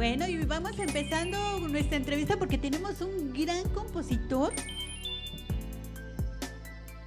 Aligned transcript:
Bueno, 0.00 0.26
y 0.26 0.38
vamos 0.46 0.78
empezando 0.78 1.36
nuestra 1.68 1.98
entrevista 1.98 2.38
porque 2.38 2.56
tenemos 2.56 3.02
un 3.02 3.34
gran 3.34 3.68
compositor. 3.68 4.50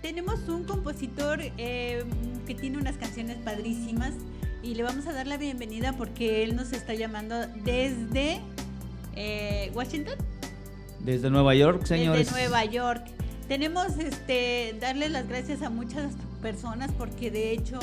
Tenemos 0.04 0.48
un 0.48 0.64
compositor 0.66 1.40
eh, 1.58 2.04
que 2.46 2.54
tiene 2.54 2.78
unas 2.78 2.96
canciones 2.98 3.38
padrísimas 3.38 4.14
y 4.62 4.76
le 4.76 4.84
vamos 4.84 5.08
a 5.08 5.14
dar 5.14 5.26
la 5.26 5.38
bienvenida 5.38 5.94
porque 5.98 6.44
él 6.44 6.56
nos 6.56 6.72
está 6.72 6.94
llamando 6.94 7.48
desde 7.64 8.42
eh, 9.16 9.72
Washington. 9.74 10.20
Desde 11.00 11.32
Nueva 11.32 11.56
York, 11.56 11.86
señores. 11.86 12.28
Desde 12.28 12.42
Nueva 12.42 12.64
York. 12.66 13.08
Tenemos 13.48 13.98
este 13.98 14.78
darle 14.80 15.10
las 15.10 15.28
gracias 15.28 15.64
a 15.64 15.72
muchas 15.72 16.14
personas 16.44 16.92
porque 16.92 17.32
de 17.32 17.54
hecho 17.54 17.80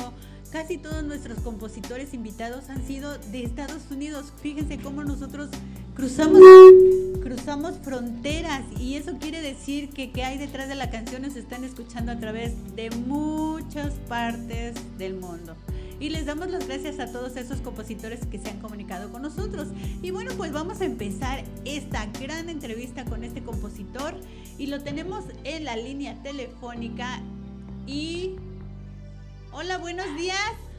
casi 0.51 0.77
todos 0.77 1.03
nuestros 1.03 1.39
compositores 1.39 2.13
invitados 2.13 2.69
han 2.69 2.85
sido 2.85 3.17
de 3.17 3.43
Estados 3.43 3.83
Unidos. 3.89 4.33
Fíjense 4.41 4.77
cómo 4.77 5.03
nosotros 5.03 5.49
cruzamos, 5.95 6.41
cruzamos 7.23 7.75
fronteras 7.81 8.63
y 8.79 8.95
eso 8.95 9.17
quiere 9.19 9.41
decir 9.41 9.89
que 9.89 10.11
que 10.11 10.23
hay 10.23 10.37
detrás 10.37 10.67
de 10.67 10.75
la 10.75 10.89
canción 10.89 11.21
nos 11.21 11.35
están 11.35 11.63
escuchando 11.63 12.11
a 12.11 12.19
través 12.19 12.53
de 12.75 12.89
muchas 12.91 13.93
partes 14.09 14.75
del 14.97 15.15
mundo. 15.15 15.55
Y 15.99 16.09
les 16.09 16.25
damos 16.25 16.49
las 16.49 16.67
gracias 16.67 16.99
a 16.99 17.11
todos 17.11 17.35
esos 17.37 17.61
compositores 17.61 18.25
que 18.25 18.39
se 18.39 18.49
han 18.49 18.59
comunicado 18.59 19.11
con 19.11 19.21
nosotros. 19.21 19.67
Y 20.01 20.09
bueno, 20.09 20.31
pues 20.35 20.51
vamos 20.51 20.81
a 20.81 20.85
empezar 20.85 21.43
esta 21.63 22.07
gran 22.19 22.49
entrevista 22.49 23.05
con 23.05 23.23
este 23.23 23.43
compositor 23.43 24.15
y 24.57 24.65
lo 24.65 24.81
tenemos 24.81 25.25
en 25.43 25.63
la 25.63 25.75
línea 25.75 26.21
telefónica 26.23 27.21
y 27.85 28.35
Hola, 29.53 29.77
buenos 29.79 30.15
días. 30.15 30.70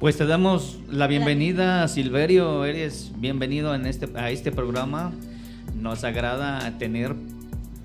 Pues 0.00 0.16
te 0.16 0.24
damos 0.24 0.78
la 0.88 1.06
bienvenida, 1.08 1.86
Silverio. 1.86 2.64
Eres 2.64 3.12
bienvenido 3.16 3.74
en 3.74 3.84
este, 3.84 4.08
a 4.18 4.30
este 4.30 4.50
programa. 4.50 5.12
Nos 5.74 6.04
agrada 6.04 6.78
tener 6.78 7.14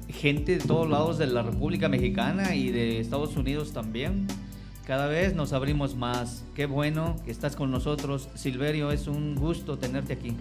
gente 0.07 0.57
de 0.57 0.65
todos 0.65 0.89
lados 0.89 1.17
de 1.17 1.27
la 1.27 1.41
República 1.41 1.89
Mexicana 1.89 2.55
y 2.55 2.71
de 2.71 3.01
Estados 3.01 3.35
Unidos 3.35 3.73
también. 3.73 4.27
Cada 4.87 5.07
vez 5.07 5.35
nos 5.35 5.51
abrimos 5.51 5.97
más. 5.97 6.45
Qué 6.55 6.67
bueno 6.67 7.17
que 7.25 7.31
estás 7.31 7.57
con 7.57 7.69
nosotros. 7.69 8.29
Silverio, 8.33 8.91
es 8.91 9.07
un 9.07 9.35
gusto 9.35 9.77
tenerte 9.77 10.13
aquí. 10.13 10.37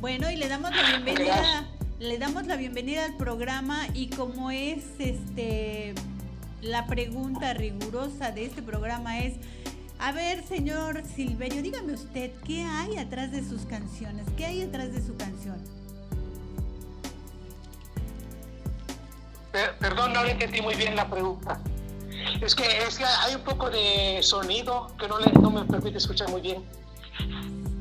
Bueno, 0.00 0.28
y 0.28 0.34
le 0.34 0.48
damos 0.48 0.72
la 0.74 0.88
bienvenida, 0.88 1.68
le 2.00 2.18
damos 2.18 2.48
la 2.48 2.56
bienvenida 2.56 3.04
al 3.04 3.16
programa 3.16 3.86
y 3.94 4.08
como 4.08 4.50
es 4.50 4.86
este 4.98 5.94
la 6.62 6.86
pregunta 6.88 7.54
rigurosa 7.54 8.32
de 8.32 8.44
este 8.44 8.60
programa 8.60 9.20
es 9.20 9.34
a 10.00 10.12
ver, 10.12 10.44
señor 10.46 11.02
Silverio, 11.04 11.62
dígame 11.62 11.92
usted, 11.92 12.32
¿qué 12.46 12.62
hay 12.64 12.96
atrás 12.96 13.32
de 13.32 13.46
sus 13.46 13.62
canciones? 13.62 14.26
¿Qué 14.36 14.46
hay 14.46 14.62
atrás 14.62 14.92
de 14.92 15.02
su 15.04 15.16
canción? 15.16 15.58
Per- 19.52 19.76
Perdón, 19.78 20.12
no 20.12 20.24
le 20.24 20.32
entendí 20.32 20.60
muy 20.60 20.74
bien 20.74 20.96
la 20.96 21.08
pregunta. 21.08 21.60
Es 22.40 22.54
que, 22.54 22.64
es 22.82 22.98
que 22.98 23.04
hay 23.04 23.34
un 23.34 23.42
poco 23.42 23.70
de 23.70 24.18
sonido 24.22 24.94
que 24.98 25.08
no, 25.08 25.18
le, 25.18 25.32
no 25.32 25.50
me 25.50 25.64
permite 25.64 25.98
escuchar 25.98 26.30
muy 26.30 26.40
bien. 26.40 26.62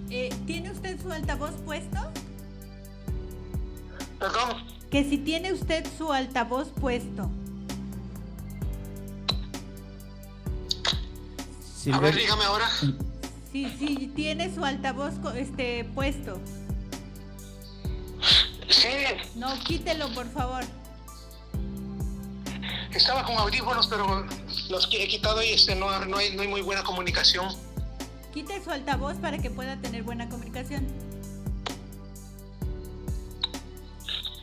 Eh, 0.09 0.29
¿Tiene 0.45 0.71
usted 0.71 0.99
su 1.01 1.11
altavoz 1.11 1.51
puesto? 1.65 1.97
Perdón. 4.17 4.63
Que 4.89 5.03
si 5.03 5.17
tiene 5.19 5.53
usted 5.53 5.85
su 5.97 6.11
altavoz 6.11 6.69
puesto. 6.79 7.29
A 11.93 11.99
ver, 11.99 12.15
dígame 12.15 12.43
ahora. 12.43 12.69
Sí, 13.51 13.73
sí, 13.79 14.11
tiene 14.15 14.53
su 14.53 14.63
altavoz 14.65 15.13
este, 15.35 15.85
puesto. 15.95 16.39
Sí, 18.67 18.87
No, 19.35 19.47
quítelo, 19.63 20.09
por 20.13 20.29
favor. 20.31 20.63
estaba 22.93 23.23
con 23.23 23.37
audífonos, 23.37 23.87
pero 23.87 24.25
los 24.69 24.87
que 24.87 25.03
he 25.03 25.07
quitado 25.07 25.41
y 25.41 25.49
este, 25.51 25.73
no, 25.73 26.05
no, 26.05 26.17
hay, 26.17 26.35
no 26.35 26.41
hay 26.41 26.47
muy 26.49 26.61
buena 26.61 26.83
comunicación. 26.83 27.47
Quite 28.33 28.61
su 28.63 28.71
altavoz 28.71 29.15
para 29.17 29.37
que 29.37 29.49
pueda 29.49 29.77
tener 29.77 30.03
buena 30.03 30.27
comunicación. 30.27 30.85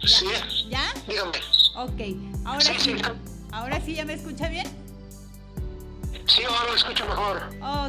Sí, 0.04 0.26
¿Ya? 0.70 0.92
dígame. 1.06 1.32
Ok. 1.76 2.46
Ahora 2.46 2.60
Sí, 2.62 2.72
sí. 2.78 2.92
sí. 2.96 3.02
Ahora 3.52 3.80
sí 3.84 3.94
ya 3.94 4.04
me 4.04 4.14
escucha 4.14 4.48
bien. 4.48 4.66
Sí, 6.26 6.42
ahora 6.44 6.70
lo 6.70 6.74
escucho 6.74 7.04
mejor. 7.06 7.36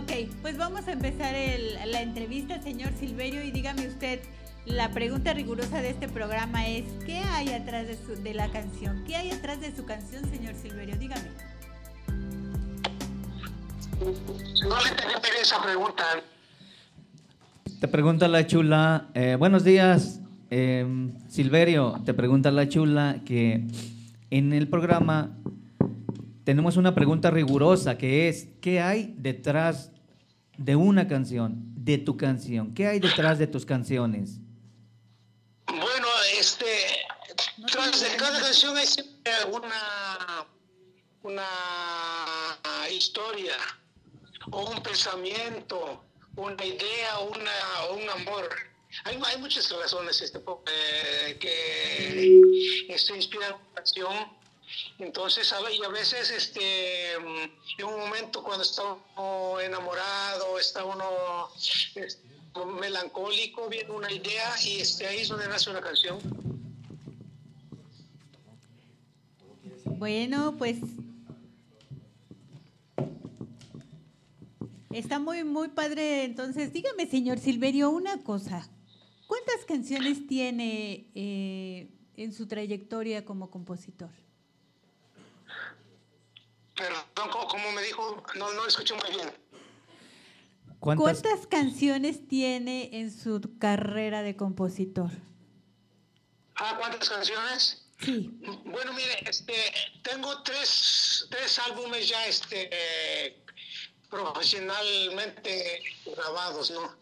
Ok, 0.02 0.12
pues 0.42 0.58
vamos 0.58 0.88
a 0.88 0.92
empezar 0.92 1.34
el- 1.34 1.92
la 1.92 2.02
entrevista, 2.02 2.62
señor 2.62 2.92
Silverio, 3.00 3.44
y 3.44 3.52
dígame 3.52 3.88
usted, 3.88 4.20
la 4.66 4.92
pregunta 4.92 5.34
rigurosa 5.34 5.82
de 5.82 5.90
este 5.90 6.08
programa 6.08 6.68
es, 6.68 6.84
¿qué 7.06 7.18
hay 7.18 7.50
atrás 7.50 7.88
de, 7.88 7.96
su- 7.98 8.22
de 8.22 8.34
la 8.34 8.50
canción? 8.52 9.04
¿Qué 9.06 9.16
hay 9.16 9.32
atrás 9.32 9.60
de 9.60 9.76
su 9.76 9.86
canción, 9.86 10.24
señor 10.30 10.54
Silverio? 10.56 10.96
Dígame. 10.98 11.30
No 14.00 14.82
le 14.84 14.90
entendí 14.90 15.18
esa 15.42 15.62
pregunta. 15.64 16.04
te 17.80 17.88
pregunta 17.88 18.28
la 18.28 18.46
chula. 18.46 19.08
eh, 19.14 19.36
buenos 19.38 19.64
días, 19.64 20.20
eh, 20.52 20.86
Silverio. 21.30 22.02
Te 22.06 22.14
pregunta 22.14 22.52
la 22.52 22.68
chula 22.70 23.18
que 23.26 23.64
en 24.30 24.54
el 24.54 24.68
programa 24.68 25.32
tenemos 26.48 26.78
una 26.78 26.96
pregunta 26.96 27.30
rigurosa 27.30 27.98
que 27.98 28.30
es, 28.30 28.48
¿qué 28.62 28.80
hay 28.80 29.14
detrás 29.18 29.92
de 30.58 30.78
una 30.78 31.06
canción, 31.06 31.58
de 31.76 31.98
tu 31.98 32.16
canción? 32.16 32.74
¿Qué 32.74 32.88
hay 32.88 33.02
detrás 33.02 33.38
de 33.38 33.48
tus 33.48 33.66
canciones? 33.66 34.40
Bueno, 35.66 36.08
este, 36.40 36.66
tras 37.70 38.00
de 38.00 38.16
cada 38.16 38.40
canción 38.40 38.78
hay 38.78 38.88
siempre 38.88 39.34
una, 39.52 40.48
una 41.24 41.46
historia, 42.92 43.58
o 44.50 44.72
un 44.72 44.82
pensamiento, 44.82 46.02
una 46.38 46.64
idea, 46.64 47.20
una, 47.20 47.52
un 47.92 48.10
amor. 48.22 48.48
Hay, 49.04 49.38
muchas 49.38 49.70
razones 49.70 50.22
este, 50.22 50.40
eh, 50.40 51.38
que 51.42 52.42
este, 52.88 53.18
inspiran 53.18 53.56
canción. 53.74 54.37
Entonces, 55.00 55.54
y 55.72 55.84
a 55.84 55.90
veces, 55.90 56.32
este, 56.32 57.18
mm, 57.20 57.80
en 57.82 57.86
un 57.86 58.00
momento 58.00 58.44
cuando 58.44 58.64
está 58.64 58.84
uno 59.16 59.60
enamorado, 59.60 60.60
está 60.60 60.84
uno 60.84 61.50
este, 61.96 62.18
melancólico, 62.80 63.70
viene 63.70 63.92
una 63.92 64.12
idea 64.12 64.56
y 64.64 64.82
este, 64.82 65.08
ahí 65.08 65.20
es 65.20 65.30
donde 65.30 65.48
nace 65.48 65.70
una 65.70 65.82
canción. 65.82 66.20
Bueno, 69.86 70.56
pues 70.58 70.78
está 74.92 75.20
muy, 75.20 75.44
muy 75.44 75.70
padre. 75.70 76.24
Entonces, 76.24 76.74
dígame, 76.74 77.08
señor 77.08 77.40
Silverio, 77.40 77.90
una 77.90 78.24
cosa. 78.24 78.70
¿Cuántas 79.28 79.66
canciones 79.66 80.28
tiene 80.28 81.10
eh, 81.16 81.90
en 82.16 82.34
su 82.34 82.48
trayectoria 82.48 83.26
como 83.26 83.50
compositor? 83.50 84.27
Perdón, 86.78 87.04
¿cómo, 87.32 87.48
cómo 87.48 87.72
me 87.72 87.82
dijo? 87.82 88.24
No, 88.36 88.54
no 88.54 88.68
escuché 88.68 88.94
muy 88.94 89.10
bien. 89.10 89.34
¿Cuántas? 90.80 91.22
¿Cuántas 91.24 91.48
canciones 91.48 92.28
tiene 92.28 92.92
en 92.94 93.12
su 93.12 93.42
carrera 93.58 94.22
de 94.22 94.36
compositor? 94.36 95.10
Ah, 96.56 96.76
¿cuántas 96.78 97.10
canciones? 97.10 97.84
Sí. 98.00 98.30
Bueno, 98.66 98.94
mire, 98.94 99.18
este, 99.28 99.56
tengo 100.04 100.44
tres, 100.44 101.26
tres 101.32 101.58
álbumes 101.68 102.08
ya 102.08 102.28
este, 102.28 102.70
eh, 102.72 103.44
profesionalmente 104.12 105.82
grabados, 106.06 106.70
¿no? 106.70 106.96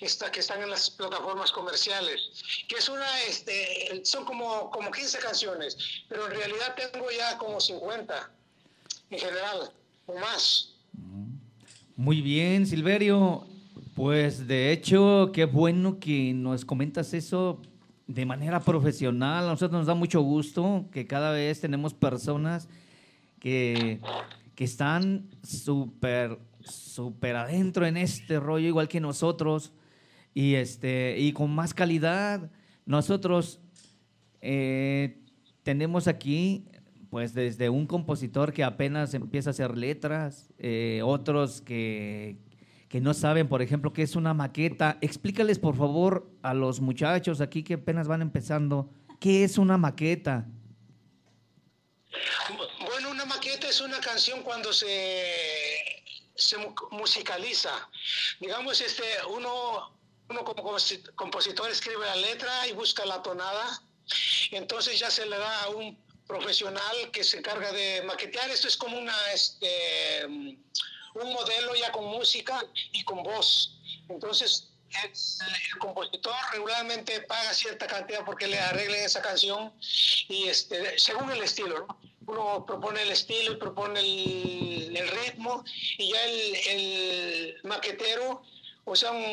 Está, 0.00 0.30
que 0.30 0.38
están 0.38 0.62
en 0.62 0.70
las 0.70 0.88
plataformas 0.88 1.50
comerciales. 1.50 2.30
Que 2.68 2.76
es 2.76 2.88
una, 2.88 3.22
este, 3.22 4.02
son 4.04 4.24
como, 4.24 4.70
como 4.70 4.92
15 4.92 5.18
canciones, 5.18 5.76
pero 6.08 6.26
en 6.26 6.38
realidad 6.38 6.76
tengo 6.76 7.10
ya 7.10 7.36
como 7.38 7.60
50 7.60 8.35
en 9.10 9.18
general, 9.18 9.70
o 10.06 10.14
más. 10.18 10.74
Muy 11.96 12.20
bien, 12.20 12.66
Silverio. 12.66 13.46
Pues 13.94 14.46
de 14.46 14.72
hecho, 14.72 15.30
qué 15.32 15.46
bueno 15.46 15.98
que 15.98 16.34
nos 16.34 16.64
comentas 16.64 17.14
eso 17.14 17.62
de 18.06 18.26
manera 18.26 18.60
profesional. 18.60 19.44
A 19.44 19.48
nosotros 19.48 19.78
nos 19.80 19.86
da 19.86 19.94
mucho 19.94 20.20
gusto 20.20 20.86
que 20.92 21.06
cada 21.06 21.32
vez 21.32 21.60
tenemos 21.60 21.94
personas 21.94 22.68
que, 23.40 24.00
que 24.54 24.64
están 24.64 25.28
súper, 25.42 26.38
súper 26.60 27.36
adentro 27.36 27.86
en 27.86 27.96
este 27.96 28.38
rollo, 28.38 28.66
igual 28.66 28.88
que 28.88 29.00
nosotros, 29.00 29.72
y, 30.34 30.54
este, 30.54 31.18
y 31.18 31.32
con 31.32 31.54
más 31.54 31.72
calidad. 31.72 32.50
Nosotros 32.84 33.60
eh, 34.40 35.22
tenemos 35.62 36.06
aquí, 36.06 36.66
pues 37.10 37.34
desde 37.34 37.68
un 37.68 37.86
compositor 37.86 38.52
que 38.52 38.64
apenas 38.64 39.14
empieza 39.14 39.50
a 39.50 39.52
hacer 39.52 39.76
letras, 39.76 40.52
eh, 40.58 41.00
otros 41.04 41.60
que, 41.60 42.36
que 42.88 43.00
no 43.00 43.14
saben, 43.14 43.48
por 43.48 43.62
ejemplo, 43.62 43.92
qué 43.92 44.02
es 44.02 44.16
una 44.16 44.34
maqueta. 44.34 44.98
Explícales, 45.00 45.58
por 45.58 45.76
favor, 45.76 46.30
a 46.42 46.54
los 46.54 46.80
muchachos 46.80 47.40
aquí 47.40 47.62
que 47.62 47.74
apenas 47.74 48.08
van 48.08 48.22
empezando, 48.22 48.90
¿qué 49.20 49.44
es 49.44 49.58
una 49.58 49.78
maqueta? 49.78 50.46
Bueno, 52.80 53.10
una 53.10 53.24
maqueta 53.24 53.68
es 53.68 53.80
una 53.80 54.00
canción 54.00 54.42
cuando 54.42 54.72
se, 54.72 55.24
se 56.34 56.56
musicaliza. 56.90 57.70
Digamos, 58.40 58.80
este, 58.80 59.04
uno, 59.30 59.98
uno 60.28 60.44
como 60.44 60.76
compositor 61.14 61.70
escribe 61.70 62.04
la 62.04 62.16
letra 62.16 62.66
y 62.68 62.72
busca 62.72 63.04
la 63.04 63.22
tonada. 63.22 63.82
Entonces 64.52 64.98
ya 64.98 65.10
se 65.10 65.26
le 65.26 65.36
da 65.36 65.64
a 65.64 65.68
un 65.70 66.05
profesional 66.26 67.10
que 67.12 67.24
se 67.24 67.38
encarga 67.38 67.72
de 67.72 68.02
maquetear. 68.02 68.50
Esto 68.50 68.68
es 68.68 68.76
como 68.76 68.98
una, 68.98 69.16
este, 69.32 70.26
un 70.26 71.32
modelo 71.32 71.74
ya 71.74 71.92
con 71.92 72.04
música 72.06 72.64
y 72.92 73.04
con 73.04 73.22
voz. 73.22 73.72
Entonces, 74.08 74.68
el 75.02 75.78
compositor 75.78 76.34
regularmente 76.52 77.20
paga 77.22 77.52
cierta 77.52 77.86
cantidad 77.86 78.24
porque 78.24 78.46
le 78.46 78.58
arreglen 78.58 79.04
esa 79.04 79.20
canción 79.20 79.72
y 80.28 80.48
este, 80.48 80.98
según 80.98 81.30
el 81.30 81.42
estilo, 81.42 81.86
¿no? 81.86 81.98
Uno 82.26 82.66
propone 82.66 83.02
el 83.02 83.12
estilo 83.12 83.52
y 83.52 83.56
propone 83.56 84.00
el, 84.00 84.96
el 84.96 85.08
ritmo 85.08 85.64
y 85.96 86.12
ya 86.12 86.24
el, 86.24 86.56
el, 86.66 87.60
maquetero, 87.62 88.42
o 88.88 88.94
sea, 88.94 89.10
un 89.10 89.24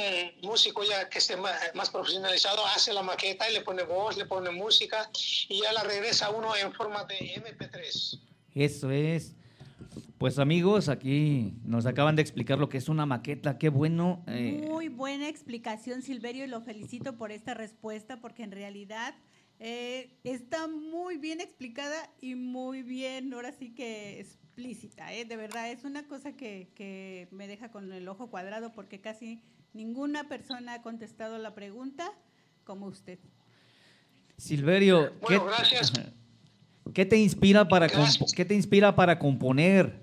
músico 0.42 0.84
ya 0.84 1.08
que 1.08 1.20
esté 1.20 1.38
más, 1.38 1.54
más, 1.76 1.92
profesionalizado, 1.92 2.66
hace 2.66 2.92
la 2.92 3.04
maqueta 3.04 3.50
y 3.50 3.54
le 3.54 3.62
pone 3.62 3.84
voz, 3.84 4.18
le 4.18 4.26
pone 4.26 4.50
música 4.50 5.10
y 5.48 5.62
ya 5.62 5.72
la 5.74 5.84
regresa 5.84 6.32
uno 6.32 6.56
en 6.56 6.74
forma 6.74 7.04
de 7.06 7.36
MP3. 7.36 8.20
Eso 8.56 8.90
es. 8.90 9.36
Pues 10.18 10.40
amigos, 10.40 10.90
aquí 10.90 11.54
nos 11.66 11.86
acaban 11.86 12.16
de 12.16 12.24
explicar 12.24 12.58
lo 12.58 12.68
que 12.68 12.80
es 12.80 12.90
una 12.90 13.06
maqueta, 13.06 13.60
qué 13.60 13.70
bueno. 13.70 14.24
Eh. 14.26 14.66
Muy 14.68 14.88
buena 14.88 15.30
explicación, 15.30 16.02
Silverio, 16.02 16.46
y 16.46 16.48
lo 16.48 16.62
felicito 16.62 17.16
por 17.16 17.32
esta 17.32 17.54
respuesta, 17.54 18.22
porque 18.22 18.42
en 18.42 18.52
realidad 18.52 19.14
eh, 19.60 20.18
está 20.24 20.68
muy 20.68 21.18
bien 21.18 21.42
explicada 21.42 22.10
y 22.22 22.34
muy 22.34 22.82
bien, 22.82 23.32
ahora 23.34 23.52
sí 23.52 23.76
que 23.76 24.20
explícita, 24.54 25.12
¿eh? 25.12 25.26
de 25.26 25.36
verdad, 25.36 25.72
es 25.72 25.84
una 25.84 26.08
cosa 26.08 26.34
que, 26.34 26.70
que 26.76 27.28
me 27.32 27.48
deja 27.48 27.72
con 27.72 27.92
el 27.92 28.08
ojo 28.08 28.30
cuadrado, 28.30 28.72
porque 28.72 29.02
casi 29.02 29.42
ninguna 29.74 30.30
persona 30.30 30.76
ha 30.76 30.82
contestado 30.84 31.40
la 31.40 31.56
pregunta 31.56 32.12
como 32.64 32.86
usted. 32.86 33.18
Silverio, 34.38 35.12
bueno, 35.22 35.46
gracias. 35.46 35.92
¿qué 36.94 37.04
te 37.04 37.18
inspira 37.18 37.68
para, 37.68 37.90
¿qué 38.36 38.46
te 38.46 38.54
inspira 38.54 38.96
para 38.96 39.18
componer? 39.18 40.00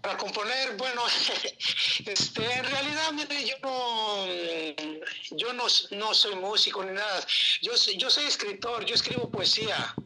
Para 0.00 0.16
componer, 0.16 0.76
bueno, 0.76 1.02
este, 2.06 2.44
en 2.44 2.64
realidad 2.64 3.10
yo 3.44 3.56
no, 3.64 4.26
yo 5.36 5.52
no, 5.54 5.64
no, 5.90 6.14
soy 6.14 6.36
músico 6.36 6.84
ni 6.84 6.92
nada. 6.92 7.26
Yo, 7.62 7.72
yo 7.98 8.10
soy 8.10 8.26
escritor, 8.26 8.84
yo 8.84 8.94
escribo 8.94 9.28
poesía. 9.28 9.96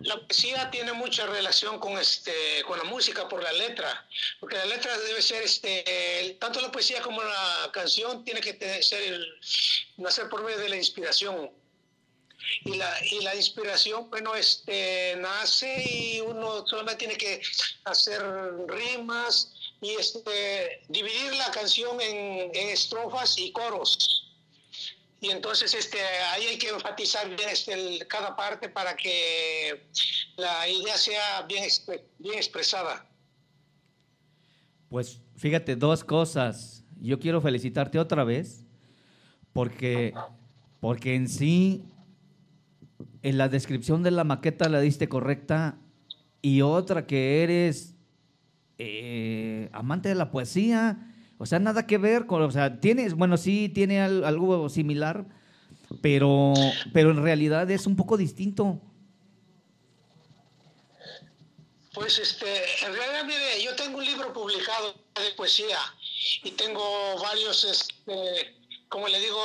La 0.00 0.16
poesía 0.26 0.70
tiene 0.70 0.92
mucha 0.92 1.26
relación 1.26 1.78
con, 1.78 1.98
este, 1.98 2.32
con 2.66 2.78
la 2.78 2.84
música 2.84 3.28
por 3.28 3.42
la 3.42 3.52
letra, 3.52 4.06
porque 4.38 4.56
la 4.56 4.66
letra 4.66 4.96
debe 4.98 5.22
ser, 5.22 5.42
este, 5.42 6.36
tanto 6.40 6.60
la 6.60 6.70
poesía 6.70 7.00
como 7.00 7.22
la 7.22 7.70
canción 7.72 8.24
tiene 8.24 8.40
que 8.40 8.82
ser, 8.82 9.20
nacer 9.96 10.28
por 10.28 10.42
medio 10.42 10.58
de 10.58 10.68
la 10.68 10.76
inspiración 10.76 11.50
y 12.64 12.76
la, 12.76 13.04
y 13.10 13.20
la 13.20 13.34
inspiración, 13.34 14.10
bueno, 14.10 14.34
este, 14.34 15.16
nace 15.18 15.84
y 15.88 16.20
uno 16.20 16.66
solamente 16.66 17.06
tiene 17.06 17.16
que 17.16 17.42
hacer 17.84 18.22
rimas 18.66 19.52
y 19.80 19.90
este, 19.92 20.82
dividir 20.88 21.34
la 21.34 21.50
canción 21.50 22.00
en, 22.00 22.54
en 22.54 22.68
estrofas 22.68 23.38
y 23.38 23.52
coros. 23.52 24.29
Y 25.20 25.30
entonces 25.30 25.74
este, 25.74 25.98
ahí 26.32 26.46
hay 26.46 26.58
que 26.58 26.70
enfatizar 26.70 27.28
bien 27.28 27.48
este, 27.50 27.98
cada 28.08 28.34
parte 28.34 28.68
para 28.68 28.96
que 28.96 29.86
la 30.36 30.66
idea 30.68 30.96
sea 30.96 31.42
bien, 31.42 31.64
bien 32.18 32.34
expresada. 32.36 33.06
Pues 34.88 35.20
fíjate, 35.36 35.76
dos 35.76 36.02
cosas. 36.02 36.84
Yo 37.00 37.18
quiero 37.18 37.40
felicitarte 37.40 37.98
otra 37.98 38.24
vez 38.24 38.64
porque, 39.52 40.14
porque 40.80 41.14
en 41.14 41.28
sí 41.28 41.84
en 43.22 43.38
la 43.38 43.48
descripción 43.48 44.02
de 44.02 44.10
la 44.10 44.24
maqueta 44.24 44.68
la 44.68 44.80
diste 44.80 45.08
correcta 45.08 45.78
y 46.42 46.62
otra 46.62 47.06
que 47.06 47.42
eres 47.42 47.94
eh, 48.78 49.68
amante 49.72 50.08
de 50.08 50.14
la 50.14 50.30
poesía. 50.30 51.09
O 51.42 51.46
sea, 51.46 51.58
nada 51.58 51.86
que 51.86 51.96
ver 51.96 52.26
con, 52.26 52.42
o 52.42 52.50
sea, 52.50 52.80
tienes, 52.80 53.14
bueno, 53.14 53.38
sí 53.38 53.70
tiene 53.70 54.02
algo 54.02 54.68
similar, 54.68 55.24
pero, 56.02 56.52
pero 56.92 57.12
en 57.12 57.22
realidad 57.22 57.70
es 57.70 57.86
un 57.86 57.96
poco 57.96 58.18
distinto. 58.18 58.78
Pues 61.94 62.18
este, 62.18 62.46
en 62.84 62.92
realidad, 62.92 63.24
mire, 63.24 63.64
yo 63.64 63.74
tengo 63.74 63.96
un 63.96 64.04
libro 64.04 64.34
publicado 64.34 64.92
de 65.14 65.30
poesía 65.34 65.78
y 66.44 66.50
tengo 66.50 66.82
varios 67.22 67.64
este, 67.64 68.59
como 68.90 69.06
le 69.06 69.20
digo, 69.20 69.40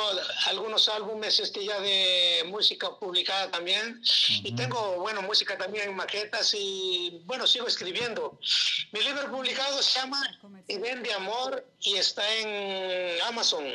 algunos 0.47 0.89
álbumes 0.89 1.39
este 1.39 1.63
ya 1.63 1.79
de 1.79 2.45
música 2.49 2.89
publicada 2.99 3.51
también. 3.51 4.01
Y 4.43 4.51
tengo, 4.53 4.97
bueno, 4.97 5.21
música 5.21 5.55
también 5.55 5.89
en 5.89 5.95
maquetas 5.95 6.55
y, 6.57 7.21
bueno, 7.25 7.45
sigo 7.45 7.67
escribiendo. 7.67 8.39
Mi 8.91 9.01
libro 9.01 9.29
publicado 9.29 9.83
se 9.83 9.99
llama 9.99 10.19
Eden 10.67 11.03
de 11.03 11.13
Amor 11.13 11.63
y 11.79 11.93
está 11.93 12.23
en 12.39 13.21
Amazon. 13.21 13.65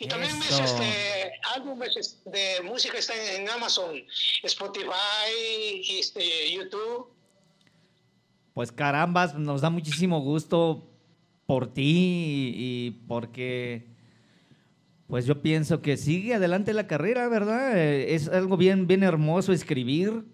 Y 0.00 0.08
también 0.08 0.38
mis 0.38 0.58
este, 0.58 1.40
álbumes 1.54 2.22
de 2.24 2.62
música 2.62 2.96
están 2.96 3.18
en 3.18 3.50
Amazon, 3.50 4.02
Spotify, 4.44 5.82
este, 5.90 6.52
YouTube. 6.54 7.12
Pues 8.54 8.72
carambas, 8.72 9.34
nos 9.34 9.60
da 9.60 9.68
muchísimo 9.68 10.20
gusto 10.20 10.88
por 11.44 11.74
ti 11.74 12.52
y 12.56 12.90
porque 13.06 13.94
pues 15.08 15.26
yo 15.26 15.40
pienso 15.40 15.82
que 15.82 15.96
sigue 15.96 16.34
adelante 16.34 16.72
la 16.72 16.86
carrera, 16.86 17.28
¿verdad? 17.28 17.76
Eh, 17.76 18.14
es 18.14 18.28
algo 18.28 18.56
bien, 18.56 18.86
bien 18.86 19.02
hermoso 19.02 19.52
escribir. 19.52 20.24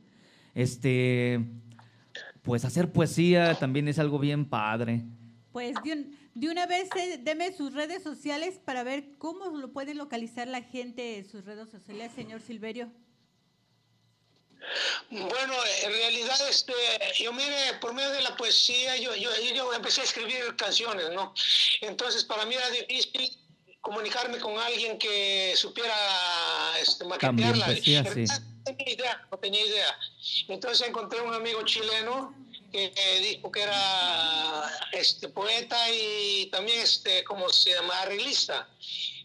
Este, 0.55 1.41
pues 2.43 2.65
hacer 2.65 2.91
poesía 2.91 3.59
también 3.59 3.89
es 3.89 3.99
algo 3.99 4.19
bien 4.19 4.49
padre. 4.49 5.03
Pues 5.53 5.75
de, 5.85 6.49
una 6.49 6.67
vez 6.67 6.89
eh, 6.97 7.19
deme 7.23 7.53
sus 7.53 7.75
redes 7.75 8.03
sociales 8.03 8.59
para 8.65 8.83
ver 8.83 9.19
cómo 9.19 9.57
lo 9.59 9.73
puede 9.73 9.95
localizar 9.95 10.49
la 10.49 10.63
gente 10.63 11.19
en 11.19 11.29
sus 11.29 11.45
redes 11.45 11.69
sociales, 11.69 12.11
señor 12.15 12.41
Silverio. 12.41 12.91
Bueno, 15.11 15.55
en 15.85 15.93
realidad, 15.93 16.37
este, 16.49 16.73
yo 17.21 17.33
mire, 17.33 17.75
por 17.81 17.93
medio 17.93 18.11
de 18.11 18.23
la 18.23 18.37
poesía, 18.37 18.97
yo, 18.97 19.15
yo, 19.17 19.29
yo 19.55 19.75
empecé 19.75 20.01
a 20.01 20.05
escribir 20.05 20.55
canciones, 20.57 21.11
¿no? 21.13 21.35
Entonces, 21.81 22.25
para 22.25 22.47
mí 22.47 22.55
era 22.55 22.71
difícil 22.71 23.42
comunicarme 23.83 24.39
con 24.39 24.59
alguien 24.59 24.97
que 24.97 25.53
supiera 25.57 25.95
este, 26.81 27.05
maquetearla. 27.05 27.67
Pues, 27.67 27.83
sí, 27.83 27.97
No 27.97 28.65
tenía 28.65 28.95
idea, 28.95 29.27
no 29.31 29.39
tenía 29.39 29.67
idea. 29.67 29.99
Entonces 30.49 30.89
encontré 30.89 31.21
un 31.21 31.35
amigo 31.35 31.63
chileno 31.65 32.35
que 32.71 32.91
dijo 33.21 33.53
que 33.53 33.63
era 33.63 34.71
este 34.93 35.29
poeta 35.29 35.77
y 35.91 36.47
también 36.47 36.81
este 36.81 37.23
como 37.25 37.49
se 37.51 37.75
llama 37.75 38.01
arreglista. 38.01 38.69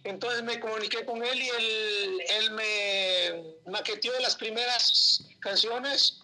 Entonces 0.03 0.43
me 0.43 0.59
comuniqué 0.59 1.05
con 1.05 1.23
él 1.23 1.41
y 1.41 1.49
él, 1.49 2.21
él 2.29 2.51
me 2.51 3.71
maqueteó 3.71 4.11
las 4.19 4.35
primeras 4.35 5.23
canciones 5.39 6.19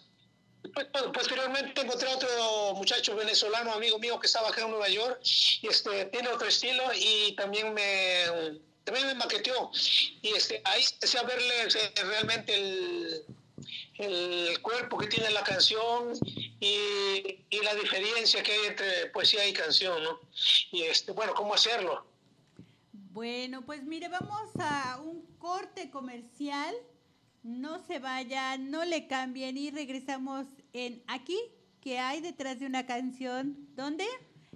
posteriormente 1.12 1.80
encontré 1.80 2.08
otro 2.08 2.74
muchacho 2.74 3.14
venezolano, 3.14 3.72
amigo 3.72 3.98
mío, 3.98 4.18
que 4.18 4.26
estaba 4.26 4.48
acá 4.48 4.62
en 4.62 4.70
Nueva 4.70 4.88
York, 4.88 5.20
y 5.62 5.68
este, 5.68 6.06
tiene 6.06 6.28
otro 6.28 6.48
estilo 6.48 6.82
y 6.94 7.32
también 7.32 7.74
me, 7.74 8.60
también 8.84 9.06
me 9.06 9.14
maqueteó. 9.14 9.70
Y 10.22 10.28
este, 10.34 10.60
ahí 10.64 10.82
empecé 10.94 11.18
a 11.18 11.22
verle 11.22 11.68
realmente 11.96 12.54
el, 12.54 13.24
el 13.98 14.60
cuerpo 14.62 14.98
que 14.98 15.06
tiene 15.06 15.30
la 15.30 15.42
canción 15.42 16.12
y, 16.60 17.44
y, 17.50 17.60
la 17.62 17.74
diferencia 17.74 18.42
que 18.42 18.52
hay 18.52 18.66
entre 18.66 19.06
poesía 19.06 19.46
y 19.46 19.52
canción, 19.52 20.02
¿no? 20.02 20.20
Y 20.72 20.82
este, 20.82 21.12
bueno, 21.12 21.34
cómo 21.34 21.54
hacerlo. 21.54 22.06
Bueno, 22.92 23.64
pues 23.64 23.84
mire, 23.84 24.08
vamos 24.08 24.50
a 24.58 24.98
un 25.00 25.24
corte 25.38 25.90
comercial 25.90 26.74
No 27.44 27.78
se 27.86 27.98
vayan, 27.98 28.70
no 28.70 28.86
le 28.86 29.06
cambien 29.06 29.58
y 29.58 29.70
regresamos 29.70 30.46
en 30.72 31.02
aquí, 31.06 31.36
que 31.82 31.98
hay 31.98 32.22
detrás 32.22 32.58
de 32.58 32.64
una 32.64 32.86
canción. 32.86 33.58
¿Dónde? 33.76 34.04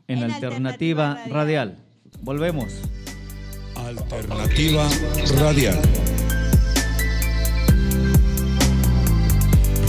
En, 0.06 0.22
Alternativa, 0.22 1.22
Radial. 1.26 1.84
Volvemos. 2.22 2.72
Alternativa 3.76 4.88
Radial. 5.38 5.78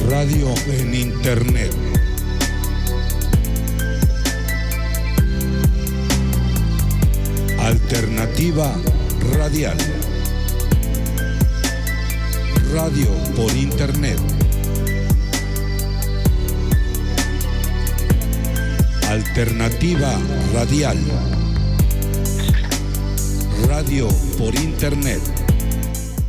Radio 0.09 0.53
en 0.67 0.93
Internet. 0.93 1.71
Alternativa 7.59 8.75
Radial. 9.37 9.77
Radio 12.73 13.07
por 13.35 13.51
Internet. 13.57 14.19
Alternativa 19.07 20.13
Radial. 20.53 20.97
Radio 23.67 24.07
por 24.37 24.53
Internet. 24.53 25.19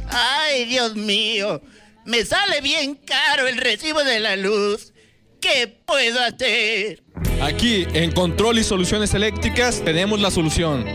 Ay, 0.08 0.64
Dios 0.64 0.96
mío, 0.96 1.60
me 2.06 2.24
sale 2.24 2.62
bien 2.62 2.94
caro 2.94 3.46
el 3.46 3.58
recibo 3.58 4.02
de 4.02 4.20
la 4.20 4.36
luz. 4.36 4.94
¿Qué 5.42 5.80
puedo 5.84 6.20
hacer? 6.20 7.02
Aquí 7.42 7.86
en 7.92 8.12
Control 8.12 8.58
y 8.58 8.64
Soluciones 8.64 9.12
Eléctricas 9.12 9.82
tenemos 9.84 10.20
la 10.20 10.30
solución. 10.30 10.86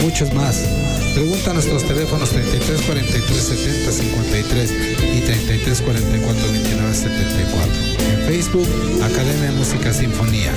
muchos 0.00 0.34
más. 0.34 0.66
Pregunta 1.14 1.52
a 1.52 1.54
nuestros 1.54 1.84
teléfonos 1.84 2.30
33 2.30 2.82
43 2.82 3.40
70 3.40 3.92
53 3.92 4.72
y 5.14 5.20
33 5.20 5.82
44 5.82 6.50
29 6.50 6.92
74. 6.92 7.72
En 8.10 8.18
Facebook, 8.26 8.66
Academia 9.04 9.52
de 9.52 9.58
Música 9.58 9.92
Sinfonía 9.92 10.52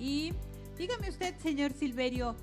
Y 0.00 0.32
dígame 0.78 1.10
usted, 1.10 1.36
señor 1.36 1.74
Silverio, 1.74 2.34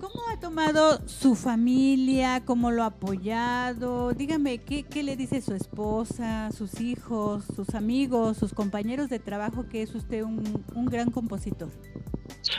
¿cómo 0.00 0.22
ha 0.28 0.38
tomado 0.38 1.06
su 1.08 1.34
familia? 1.34 2.44
¿Cómo 2.46 2.70
lo 2.70 2.84
ha 2.84 2.86
apoyado? 2.86 4.12
Dígame, 4.12 4.58
¿qué, 4.58 5.02
le 5.02 5.16
dice 5.16 5.42
su 5.42 5.54
esposa, 5.54 6.50
sus 6.56 6.80
hijos, 6.80 7.44
sus 7.56 7.74
amigos, 7.74 8.36
sus 8.36 8.54
compañeros 8.54 9.10
de 9.10 9.18
trabajo 9.18 9.68
que 9.68 9.82
es 9.82 9.92
usted 9.92 10.22
un, 10.22 10.86
gran 10.86 11.10
compositor? 11.10 11.68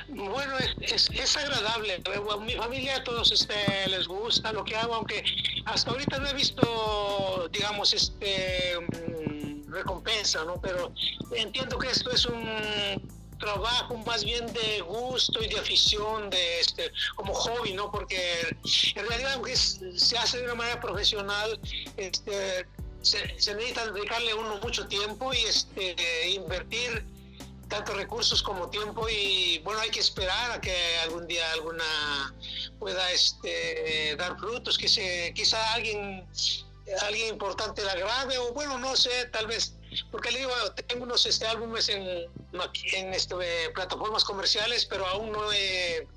Bueno, 0.09 0.57
es, 0.57 0.75
es, 0.93 1.09
es 1.09 1.37
agradable. 1.37 2.03
Mi 2.45 2.55
familia 2.55 2.97
a 2.97 3.03
todos 3.05 3.31
este, 3.31 3.55
les 3.87 4.05
gusta 4.05 4.51
lo 4.51 4.65
que 4.65 4.75
hago, 4.75 4.95
aunque 4.95 5.23
hasta 5.63 5.91
ahorita 5.91 6.19
no 6.19 6.27
he 6.27 6.33
visto, 6.33 7.47
digamos, 7.53 7.93
este 7.93 8.73
mm, 8.81 9.71
recompensa, 9.71 10.43
¿no? 10.43 10.59
Pero 10.59 10.93
entiendo 11.33 11.79
que 11.79 11.87
esto 11.87 12.11
es 12.11 12.25
un 12.25 12.43
trabajo 13.41 13.97
más 13.97 14.23
bien 14.23 14.45
de 14.53 14.81
gusto 14.81 15.43
y 15.43 15.47
de 15.47 15.59
afición, 15.59 16.29
de 16.29 16.59
este, 16.59 16.91
como 17.15 17.33
hobby, 17.33 17.73
¿no? 17.73 17.91
Porque 17.91 18.55
en 18.95 19.07
realidad, 19.07 19.33
aunque 19.33 19.55
se 19.55 20.17
hace 20.17 20.37
de 20.37 20.45
una 20.45 20.55
manera 20.55 20.79
profesional, 20.79 21.59
este, 21.97 22.65
se, 23.01 23.39
se 23.39 23.55
necesita 23.55 23.91
dedicarle 23.91 24.31
a 24.31 24.35
uno 24.35 24.57
mucho 24.57 24.87
tiempo 24.87 25.33
y 25.33 25.39
este, 25.39 26.29
invertir 26.29 27.03
tanto 27.67 27.93
recursos 27.93 28.43
como 28.43 28.69
tiempo 28.69 29.07
y 29.09 29.59
bueno 29.59 29.79
hay 29.79 29.89
que 29.89 30.01
esperar 30.01 30.51
a 30.51 30.59
que 30.59 30.75
algún 31.03 31.25
día 31.25 31.49
alguna 31.53 32.35
pueda 32.79 33.09
este 33.11 34.13
dar 34.17 34.37
frutos 34.37 34.77
que 34.77 34.89
se 34.89 35.31
quizá 35.33 35.73
alguien 35.73 36.27
alguien 37.03 37.29
importante 37.29 37.83
le 37.83 37.89
agrade 37.91 38.37
o 38.37 38.53
bueno 38.53 38.77
no 38.77 38.95
sé 38.95 39.25
tal 39.31 39.47
vez 39.47 39.75
porque 40.11 40.31
le 40.31 40.39
digo 40.39 40.51
tengo 40.87 41.03
unos 41.03 41.25
este 41.25 41.45
álbumes 41.45 41.89
en 41.89 43.13
este 43.13 43.35
plataformas 43.73 44.23
comerciales 44.23 44.85
pero 44.85 45.05
aún 45.07 45.31
no 45.31 45.51
he 45.53 46.07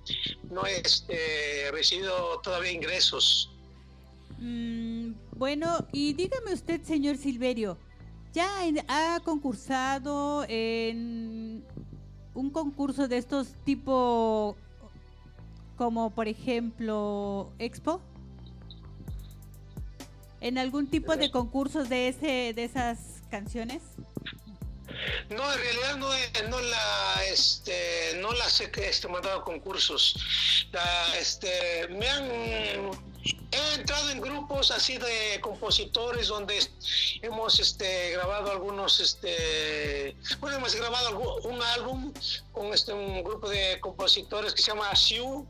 no 0.50 0.66
he 0.66 0.80
este, 0.80 1.70
recibido 1.72 2.40
todavía 2.40 2.72
ingresos 2.72 3.50
Mm, 4.38 5.14
bueno, 5.36 5.86
y 5.90 6.12
dígame 6.12 6.52
usted, 6.52 6.82
señor 6.82 7.16
Silverio, 7.16 7.78
¿ya 8.32 8.46
ha 8.88 9.20
concursado 9.20 10.44
en 10.48 11.64
un 12.34 12.50
concurso 12.50 13.08
de 13.08 13.18
estos 13.18 13.54
tipo 13.64 14.56
como 15.76 16.10
por 16.10 16.28
ejemplo 16.28 17.52
Expo? 17.58 18.00
¿En 20.44 20.58
algún 20.58 20.90
tipo 20.90 21.16
de 21.16 21.30
concursos 21.30 21.88
de 21.88 22.08
ese 22.08 22.52
de 22.54 22.64
esas 22.64 22.98
canciones? 23.30 23.80
No, 25.30 25.50
en 25.50 25.58
realidad 25.58 25.96
no, 25.96 26.08
no 26.50 26.60
la 26.60 27.24
este 27.32 28.18
no 28.20 28.30
las 28.32 28.60
he 28.60 28.70
este, 28.86 29.08
mandado 29.08 29.40
a 29.40 29.42
concursos. 29.42 30.14
Este 31.18 31.88
me 31.88 32.06
han 32.10 32.30
he 33.52 33.74
entrado 33.74 34.10
en 34.10 34.20
grupos 34.20 34.70
así 34.70 34.98
de 34.98 35.40
compositores 35.40 36.28
donde 36.28 36.58
hemos 37.22 37.58
este 37.58 38.10
grabado 38.10 38.50
algunos 38.50 39.00
este 39.00 40.14
bueno 40.40 40.58
hemos 40.58 40.74
grabado 40.74 41.40
un 41.44 41.62
álbum 41.62 42.12
con 42.52 42.66
este 42.74 42.92
un 42.92 43.24
grupo 43.24 43.48
de 43.48 43.80
compositores 43.80 44.52
que 44.52 44.60
se 44.60 44.72
llama 44.72 44.94
Siu 44.94 45.46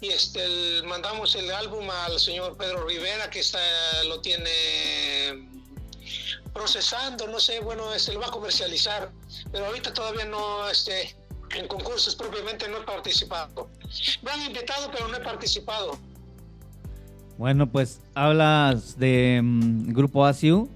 y 0.00 0.08
este 0.08 0.42
el- 0.44 0.84
mandamos 0.84 1.34
el 1.34 1.50
álbum 1.50 1.88
al 1.90 2.18
señor 2.18 2.56
Pedro 2.56 2.86
Rivera 2.86 3.28
que 3.30 3.40
está 3.40 3.58
lo 4.08 4.20
tiene 4.20 4.50
procesando, 6.52 7.26
no 7.28 7.38
sé, 7.38 7.60
bueno, 7.60 7.92
este, 7.94 8.12
lo 8.12 8.20
va 8.20 8.26
a 8.26 8.30
comercializar, 8.30 9.10
pero 9.52 9.66
ahorita 9.66 9.92
todavía 9.92 10.24
no, 10.24 10.68
este, 10.68 11.14
en 11.56 11.68
concursos 11.68 12.16
propiamente 12.16 12.68
no 12.68 12.78
he 12.78 12.82
participado. 12.82 13.68
Me 14.22 14.30
han 14.32 14.42
invitado, 14.46 14.90
pero 14.90 15.06
no 15.08 15.16
he 15.16 15.20
participado. 15.20 15.96
Bueno, 17.38 17.70
pues 17.70 18.00
hablas 18.14 18.98
de 18.98 19.40
mm, 19.42 19.92
grupo 19.92 20.26
ASIU. 20.26 20.68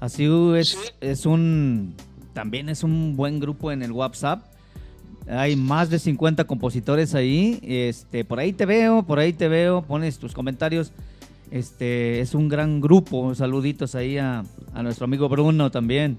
ASIU 0.00 0.54
es, 0.54 0.68
Sí. 0.70 0.78
es 1.00 1.26
un 1.26 1.96
también 2.32 2.68
es 2.68 2.84
un 2.84 3.16
buen 3.16 3.40
grupo 3.40 3.72
en 3.72 3.82
el 3.82 3.90
WhatsApp. 3.90 4.44
Hay 5.30 5.56
más 5.56 5.90
de 5.90 5.98
50 5.98 6.44
compositores 6.44 7.14
ahí. 7.14 7.60
Este, 7.62 8.24
por 8.24 8.38
ahí 8.38 8.52
te 8.52 8.66
veo, 8.66 9.02
por 9.02 9.18
ahí 9.18 9.32
te 9.32 9.48
veo, 9.48 9.82
pones 9.82 10.18
tus 10.18 10.32
comentarios. 10.34 10.92
Este, 11.50 12.20
es 12.20 12.34
un 12.34 12.48
gran 12.48 12.80
grupo. 12.80 13.34
Saluditos 13.34 13.94
ahí 13.94 14.18
a, 14.18 14.44
a 14.74 14.82
nuestro 14.82 15.04
amigo 15.04 15.28
Bruno 15.28 15.70
también. 15.70 16.18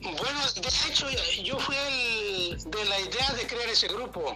Bueno, 0.00 0.40
de 0.54 0.90
hecho, 0.90 1.06
yo 1.44 1.58
fui 1.58 1.74
el 1.76 2.58
de 2.58 2.84
la 2.88 3.00
idea 3.00 3.32
de 3.36 3.46
crear 3.46 3.68
ese 3.70 3.88
grupo 3.88 4.34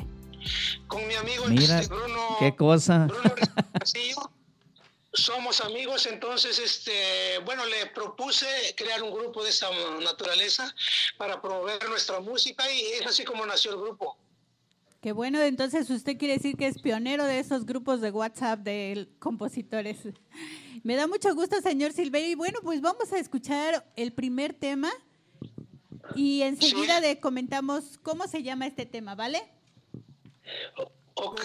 con 0.86 1.06
mi 1.06 1.14
amigo 1.14 1.44
Mira, 1.48 1.80
este, 1.80 1.94
Bruno. 1.94 2.36
qué 2.38 2.54
cosa. 2.54 3.06
Bruno 3.06 3.34
Castillo. 3.72 4.16
Somos 5.16 5.62
amigos, 5.62 6.06
entonces, 6.06 6.58
este, 6.58 7.38
bueno, 7.44 7.64
le 7.64 7.86
propuse 7.86 8.46
crear 8.76 9.02
un 9.02 9.12
grupo 9.12 9.42
de 9.42 9.48
esta 9.48 9.70
naturaleza 10.02 10.74
para 11.16 11.40
promover 11.40 11.88
nuestra 11.88 12.20
música 12.20 12.70
y 12.70 12.80
es 13.00 13.06
así 13.06 13.24
como 13.24 13.46
nació 13.46 13.72
el 13.72 13.78
grupo. 13.78 14.18
Qué 15.00 15.12
bueno, 15.12 15.40
entonces 15.40 15.88
usted 15.88 16.18
quiere 16.18 16.34
decir 16.34 16.56
que 16.56 16.66
es 16.66 16.82
pionero 16.82 17.24
de 17.24 17.38
esos 17.38 17.64
grupos 17.64 18.02
de 18.02 18.10
WhatsApp 18.10 18.60
de 18.60 19.08
compositores. 19.18 19.98
Me 20.82 20.96
da 20.96 21.06
mucho 21.06 21.34
gusto, 21.34 21.60
señor 21.62 21.92
Silverio. 21.92 22.30
Y 22.30 22.34
bueno, 22.34 22.60
pues 22.62 22.80
vamos 22.82 23.12
a 23.12 23.18
escuchar 23.18 23.90
el 23.96 24.12
primer 24.12 24.52
tema. 24.52 24.92
y 26.14 26.42
enseguida 26.42 27.00
le 27.00 27.20
comentamos 27.20 27.98
cómo 28.02 28.28
se 28.28 28.42
llama 28.42 28.66
este 28.66 28.84
tema, 28.84 29.14
¿vale? 29.14 29.42
Ok. 31.18 31.40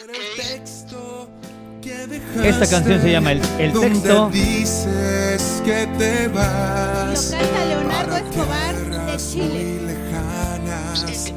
Esta 2.43 2.67
canción 2.69 3.01
se 3.01 3.09
llama 3.11 3.31
El, 3.31 3.41
el 3.57 3.71
Texto. 3.73 4.29
dices 4.31 5.61
que 5.65 5.87
te 5.97 6.27
vas 6.27 7.31
Lo 7.31 7.37
canta 7.39 7.65
Leonardo 7.65 8.17
Escobar 8.17 8.75
de 8.75 9.17
Chile. 9.17 9.47
muy 9.47 9.79
lejanas 9.87 10.99
Sí, 11.23 11.33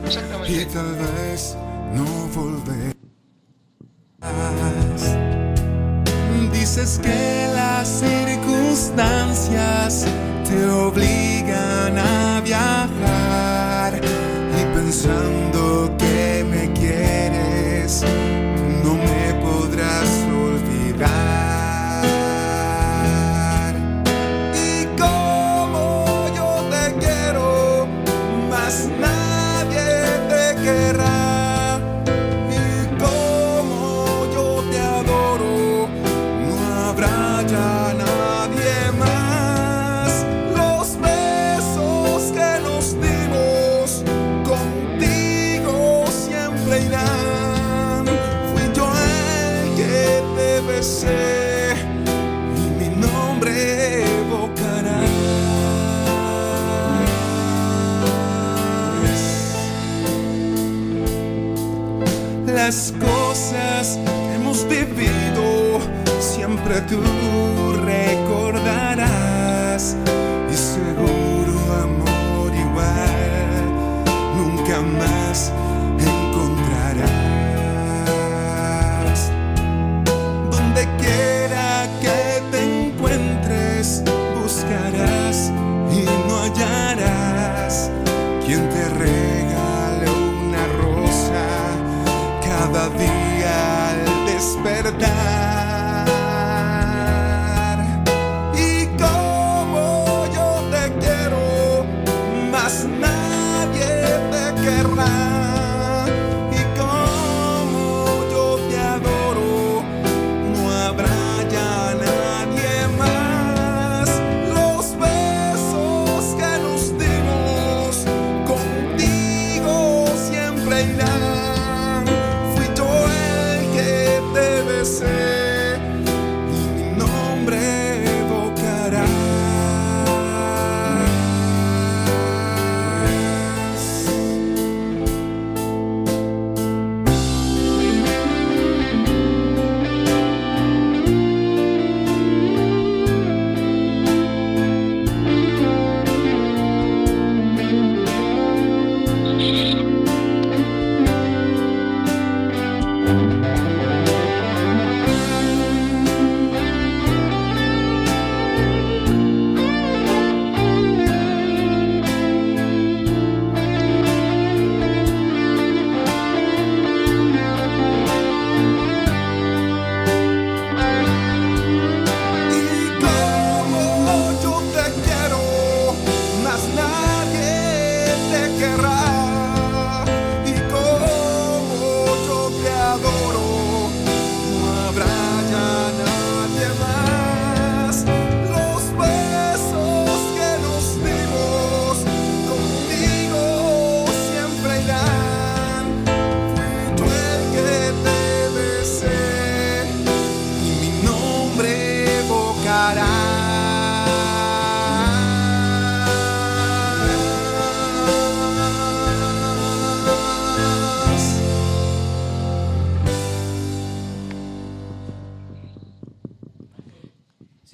y 0.49 0.65
tal 0.67 0.95
vez 0.97 1.57
no 1.95 2.05
volverás. 2.35 2.93
Dices 6.53 6.99
que 7.03 7.49
las 7.55 7.89
circunstancias 7.89 10.07
te 10.49 10.67
obligan 10.67 11.97
a 11.99 12.41
viajar 12.45 14.01
y 14.03 14.65
pensando 14.75 15.74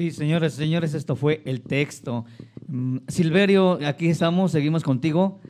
Sí, 0.00 0.12
señores, 0.12 0.54
señores, 0.54 0.94
esto 0.94 1.14
fue 1.14 1.42
el 1.44 1.60
texto. 1.60 2.24
Mm, 2.68 3.00
Silverio, 3.06 3.78
aquí 3.86 4.08
estamos, 4.08 4.50
seguimos 4.50 4.82
contigo. 4.82 5.42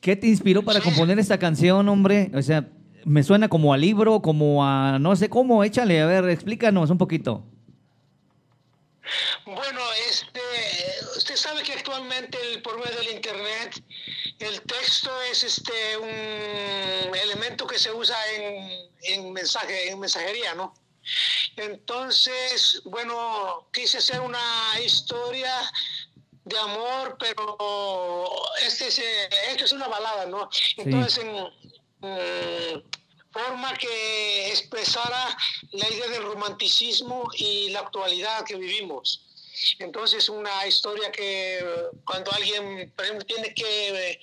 ¿Qué 0.00 0.16
te 0.16 0.26
inspiró 0.26 0.64
para 0.64 0.80
componer 0.80 1.16
esta 1.20 1.38
canción, 1.38 1.88
hombre? 1.88 2.32
O 2.34 2.42
sea, 2.42 2.66
me 3.04 3.22
suena 3.22 3.48
como 3.48 3.72
a 3.72 3.76
libro, 3.76 4.20
como 4.20 4.66
a 4.66 4.98
no 4.98 5.14
sé 5.14 5.28
cómo. 5.28 5.62
Échale, 5.62 6.00
a 6.00 6.06
ver, 6.06 6.28
explícanos 6.28 6.90
un 6.90 6.98
poquito. 6.98 7.44
Bueno, 9.46 9.80
este, 10.10 10.40
usted 11.16 11.36
sabe 11.36 11.62
que 11.62 11.74
actualmente 11.74 12.36
el, 12.52 12.62
por 12.62 12.80
medio 12.80 12.98
del 12.98 13.14
internet 13.14 13.80
el 14.40 14.60
texto 14.62 15.08
es 15.30 15.44
este 15.44 15.72
un 16.02 17.14
elemento 17.14 17.64
que 17.64 17.78
se 17.78 17.92
usa 17.92 18.16
en, 18.36 18.90
en 19.04 19.32
mensaje, 19.32 19.88
en 19.88 20.00
mensajería, 20.00 20.52
¿no? 20.56 20.74
Entonces, 21.56 22.80
bueno, 22.84 23.68
quise 23.72 23.98
hacer 23.98 24.20
una 24.20 24.80
historia 24.84 25.52
de 26.44 26.58
amor, 26.58 27.16
pero 27.18 28.30
este 28.66 28.88
es, 28.88 28.98
eh, 28.98 29.28
esto 29.50 29.64
es 29.64 29.72
una 29.72 29.88
balada, 29.88 30.26
¿no? 30.26 30.48
Entonces, 30.76 31.24
en, 31.24 32.84
forma 33.32 33.72
que 33.74 34.48
expresara 34.48 35.36
la 35.70 35.88
idea 35.88 36.08
del 36.08 36.24
romanticismo 36.24 37.28
y 37.36 37.68
la 37.70 37.80
actualidad 37.80 38.44
que 38.44 38.56
vivimos. 38.56 39.24
Entonces, 39.78 40.28
una 40.28 40.66
historia 40.66 41.12
que 41.12 41.64
cuando 42.04 42.32
alguien, 42.32 42.90
por 42.96 43.04
ejemplo, 43.04 43.26
tiene 43.26 43.54
que, 43.54 44.20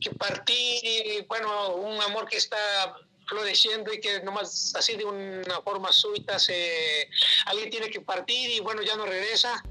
que 0.00 0.10
partir, 0.12 1.26
bueno, 1.26 1.74
un 1.74 2.00
amor 2.00 2.28
que 2.28 2.36
está 2.36 2.96
floreciendo 3.30 3.92
y 3.92 4.00
que 4.00 4.20
nomás 4.22 4.74
así 4.76 4.96
de 4.96 5.04
una 5.04 5.60
forma 5.62 5.92
súbita 5.92 6.38
se, 6.38 7.08
alguien 7.46 7.70
tiene 7.70 7.88
que 7.88 8.00
partir 8.00 8.50
y 8.50 8.60
bueno, 8.60 8.82
ya 8.82 8.96
no 8.96 9.06
regresa. 9.06 9.62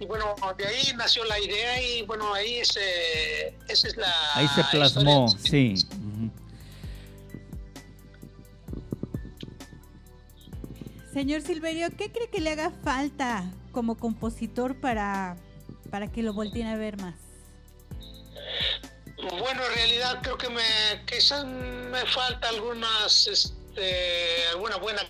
y 0.00 0.04
bueno, 0.04 0.34
de 0.58 0.66
ahí 0.66 0.92
nació 0.96 1.24
la 1.24 1.38
idea 1.38 1.80
y 1.80 2.02
bueno, 2.02 2.34
ahí 2.34 2.56
ese, 2.56 3.56
esa 3.68 3.88
es 3.88 3.96
la... 3.96 4.12
Ahí 4.34 4.48
se 4.48 4.64
plasmó, 4.64 5.26
historia. 5.26 5.76
sí. 5.76 5.86
Señor 11.12 11.42
Silverio, 11.42 11.90
¿qué 11.96 12.10
cree 12.10 12.28
que 12.28 12.40
le 12.40 12.50
haga 12.50 12.72
falta 12.82 13.44
como 13.70 13.96
compositor 13.96 14.74
para, 14.80 15.36
para 15.88 16.10
que 16.10 16.24
lo 16.24 16.32
volteen 16.32 16.66
a 16.66 16.76
ver 16.76 17.00
más? 17.00 17.14
Bueno, 19.30 19.64
en 19.64 19.74
realidad 19.74 20.20
creo 20.22 20.36
que 20.36 20.48
me 20.48 20.62
quizás 21.06 21.44
me 21.46 22.04
falta 22.06 22.48
algunas, 22.48 23.26
este, 23.26 24.46
alguna 24.52 24.76
buena 24.76 25.02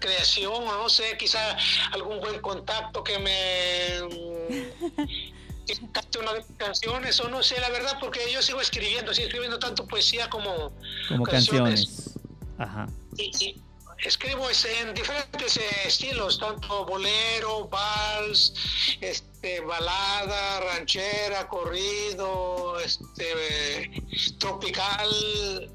creación, 0.00 0.52
o 0.52 0.82
no 0.82 0.88
sé, 0.88 1.16
quizá 1.18 1.56
algún 1.92 2.20
buen 2.20 2.40
contacto 2.40 3.02
que 3.02 3.18
me 3.18 4.00
que 5.66 5.78
capte 5.92 6.18
una 6.18 6.34
de 6.34 6.40
mis 6.40 6.58
canciones, 6.58 7.20
o 7.20 7.28
no 7.28 7.42
sé, 7.42 7.58
la 7.60 7.70
verdad, 7.70 7.96
porque 8.00 8.20
yo 8.30 8.42
sigo 8.42 8.60
escribiendo, 8.60 9.14
sigo 9.14 9.26
escribiendo 9.26 9.58
tanto 9.58 9.86
poesía 9.86 10.28
como, 10.28 10.72
Como 11.08 11.24
canciones. 11.24 12.18
Ajá. 12.58 12.86
y, 13.16 13.30
y 13.44 13.62
escribo 14.02 14.46
en 14.48 14.94
diferentes 14.94 15.56
eh, 15.56 15.62
estilos, 15.86 16.38
tanto 16.38 16.84
bolero, 16.86 17.68
vals, 17.68 18.54
este, 19.00 19.60
balada, 19.60 20.60
ranchera, 20.60 21.46
corrido, 21.48 22.78
este, 22.80 23.90
tropical, 24.38 25.08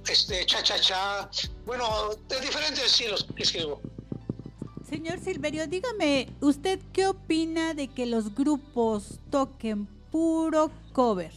este, 0.10 0.46
cha 0.46 0.64
cha 0.64 0.80
cha, 0.80 1.30
bueno, 1.66 1.86
de 2.28 2.40
diferentes 2.42 2.84
estilos 2.86 3.28
escribo. 3.38 3.82
Señor 4.90 5.20
Silverio, 5.20 5.68
dígame, 5.68 6.30
¿usted 6.42 6.80
qué 6.94 7.08
opina 7.08 7.76
de 7.76 7.88
que 7.88 8.08
los 8.08 8.34
grupos 8.34 9.20
toquen 9.30 9.86
puro 10.12 10.72
cover? 10.94 11.32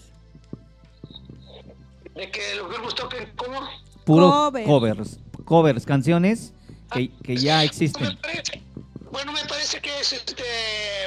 De 2.14 2.30
que 2.30 2.54
los 2.56 2.68
grupos 2.68 2.94
toquen 2.94 3.30
como 3.36 3.60
Puro 4.04 4.30
Cover. 4.30 4.66
covers. 4.66 5.18
Covers, 5.44 5.86
canciones 5.86 6.52
que, 6.92 7.10
que 7.24 7.36
ya 7.36 7.58
Me 7.58 7.64
existen. 7.64 8.18
parece- 8.20 8.62
bueno, 9.10 9.32
me 9.32 9.44
parece 9.44 9.80
que 9.80 10.00
es 10.00 10.12
este 10.12 10.42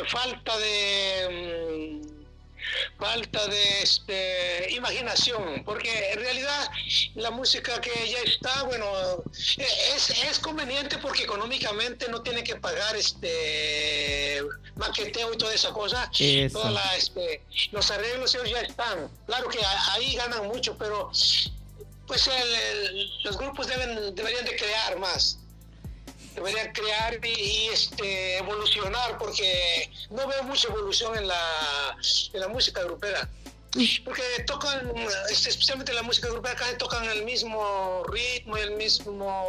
falta 0.10 0.56
de 0.60 2.02
mm, 2.02 3.00
falta 3.00 3.48
de 3.48 3.82
este 3.82 4.72
imaginación, 4.74 5.64
porque 5.66 6.12
en 6.12 6.20
realidad 6.20 6.70
la 7.16 7.32
música 7.32 7.80
que 7.82 7.92
ya 8.10 8.20
está, 8.20 8.64
bueno, 8.64 8.86
eh, 9.58 9.66
es, 9.96 10.10
es 10.12 10.40
conveniente 10.40 10.98
porque 11.00 11.24
económicamente 11.24 12.08
no 12.10 12.22
tiene 12.22 12.44
que 12.44 12.56
pagar 12.58 12.96
este 12.96 14.42
maqueteo 14.76 15.34
y 15.34 15.38
toda 15.38 15.54
esa 15.54 15.72
cosa. 15.72 16.10
Eso. 16.20 16.60
Toda 16.60 16.72
la, 16.72 16.96
este, 16.98 17.44
los 17.72 17.90
arreglos 17.92 18.36
ellos 18.36 18.50
ya 18.52 18.62
están. 18.62 19.10
Claro 19.26 19.48
que 19.50 19.60
ahí 19.94 20.16
ganan 20.16 20.48
mucho, 20.48 20.78
pero 20.78 21.12
pues 22.08 22.28
el- 22.28 22.56
el- 22.56 23.24
los 23.24 23.38
grupos 23.38 23.68
deben 23.68 24.14
deberían 24.14 24.46
de 24.46 24.56
crear 24.56 25.00
más 25.00 25.40
deberían 26.36 26.72
crear 26.74 27.20
y, 27.24 27.30
y, 27.30 27.68
este 27.70 28.38
evolucionar 28.38 29.18
porque 29.18 29.90
no 30.10 30.28
veo 30.28 30.44
mucha 30.44 30.68
evolución 30.68 31.18
en 31.18 31.28
la 31.28 31.98
en 32.34 32.40
la 32.40 32.48
música 32.48 32.84
grupera 32.84 33.30
porque 34.04 34.22
tocan 34.46 34.94
este, 35.30 35.50
especialmente 35.50 35.94
la 35.94 36.04
música 36.04 36.30
grupera 36.30 36.56
casi 36.56 36.78
tocan 36.78 37.06
el 37.06 37.24
mismo 37.24 38.04
ritmo 38.12 38.58
el 38.58 38.76
mismo 38.76 39.44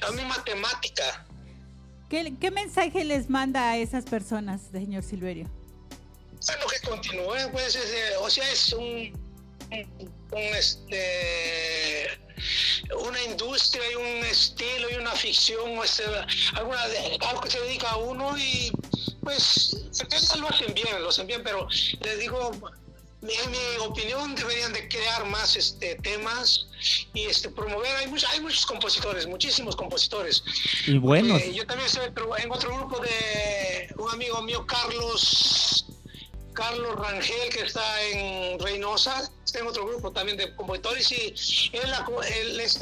la 0.00 0.10
misma 0.12 0.42
temática 0.44 1.26
¿Qué, 2.08 2.34
qué 2.40 2.50
mensaje 2.50 3.04
les 3.04 3.28
manda 3.28 3.70
a 3.70 3.76
esas 3.76 4.06
personas, 4.06 4.62
señor 4.72 5.02
Silverio? 5.02 5.46
bueno 6.46 6.66
que 6.68 6.88
continúe 6.88 7.50
pues 7.52 7.76
es, 7.76 7.92
eh, 7.92 8.16
o 8.20 8.30
sea 8.30 8.50
es 8.50 8.72
un, 8.72 9.12
un, 9.70 10.17
un, 10.32 10.42
este 10.54 12.08
una 13.04 13.22
industria 13.24 13.82
y 13.90 13.94
un 13.96 14.24
estilo 14.24 14.90
y 14.90 14.94
una 14.94 15.12
ficción 15.12 15.76
o 15.78 15.84
este, 15.84 16.04
alguna 16.54 16.86
de- 16.88 17.18
algo 17.26 17.40
que 17.42 17.50
se 17.50 17.60
dedica 17.60 17.90
a 17.90 17.96
uno 17.96 18.36
y 18.38 18.70
pues 19.22 19.76
lo 20.38 20.48
hacen 20.48 20.72
bien 20.74 21.02
lo 21.02 21.08
hacen 21.08 21.26
bien 21.26 21.42
pero 21.42 21.66
les 22.00 22.18
digo 22.20 22.52
en 23.20 23.50
mi 23.50 23.58
opinión 23.80 24.34
deberían 24.36 24.72
de 24.72 24.88
crear 24.88 25.24
más 25.26 25.56
este 25.56 25.96
temas 25.96 26.68
y 27.12 27.24
este 27.26 27.48
promover 27.50 27.96
hay 27.96 28.06
muchos 28.06 28.30
hay 28.30 28.40
muchos 28.40 28.64
compositores 28.64 29.26
muchísimos 29.26 29.74
compositores 29.74 30.42
Y 30.86 30.98
buenos. 30.98 31.42
eh, 31.42 31.52
yo 31.52 31.66
también 31.66 31.86
estoy 31.88 32.06
en 32.38 32.52
otro 32.52 32.76
grupo 32.76 33.00
de 33.00 33.92
un 33.98 34.10
amigo 34.12 34.40
mío, 34.42 34.64
Carlos 34.66 35.84
Carlos 36.58 36.96
Rangel, 36.96 37.48
que 37.54 37.60
está 37.60 38.02
en 38.10 38.58
Reynosa. 38.58 39.30
Está 39.44 39.60
en 39.60 39.68
otro 39.68 39.86
grupo 39.86 40.10
también 40.10 40.36
de 40.36 40.52
compositores 40.56 41.12
y 41.12 41.32
él, 41.72 41.94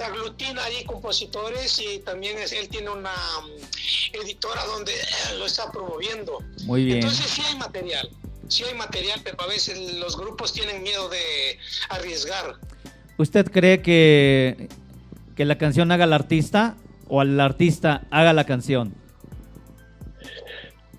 aglutina 0.03 0.65
ahí 0.65 0.83
compositores 0.87 1.79
y 1.79 1.99
también 1.99 2.39
es- 2.39 2.53
él 2.53 2.69
tiene 2.71 2.89
una 2.89 3.13
mm, 3.13 4.17
editora 4.25 4.65
donde 4.65 4.93
eh, 4.95 5.05
lo 5.39 5.45
está 5.45 5.71
promoviendo. 5.71 6.39
Muy 6.65 6.85
bien. 6.87 6.99
Entonces 7.01 7.27
sí 7.27 7.43
hay 7.47 7.57
material, 7.57 8.09
sí 8.49 8.65
hay 8.65 8.75
material, 8.75 9.21
pero 9.23 9.43
a 9.43 9.47
veces 9.47 9.95
los 9.97 10.17
grupos 10.17 10.55
tienen 10.55 10.83
miedo 10.83 11.09
de 11.11 11.59
arriesgar. 11.91 12.55
¿Usted 13.19 13.45
cree 13.53 13.83
que, 13.83 14.69
que 15.37 15.45
la 15.45 15.59
canción 15.59 15.93
haga 15.93 16.05
al 16.05 16.15
artista 16.15 16.77
o 17.09 17.21
al 17.21 17.39
artista 17.39 18.07
haga 18.11 18.33
la 18.33 18.45
canción? 18.45 18.95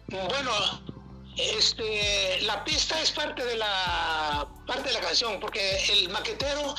Bueno, 0.10 0.52
este, 1.38 2.42
la 2.42 2.64
pista 2.64 3.00
es 3.02 3.12
parte 3.12 3.44
de 3.46 3.56
la 3.58 4.48
parte 4.66 4.90
de 4.90 4.94
la 4.94 5.02
canción, 5.02 5.40
porque 5.40 5.62
el 5.94 6.10
maquetero 6.10 6.76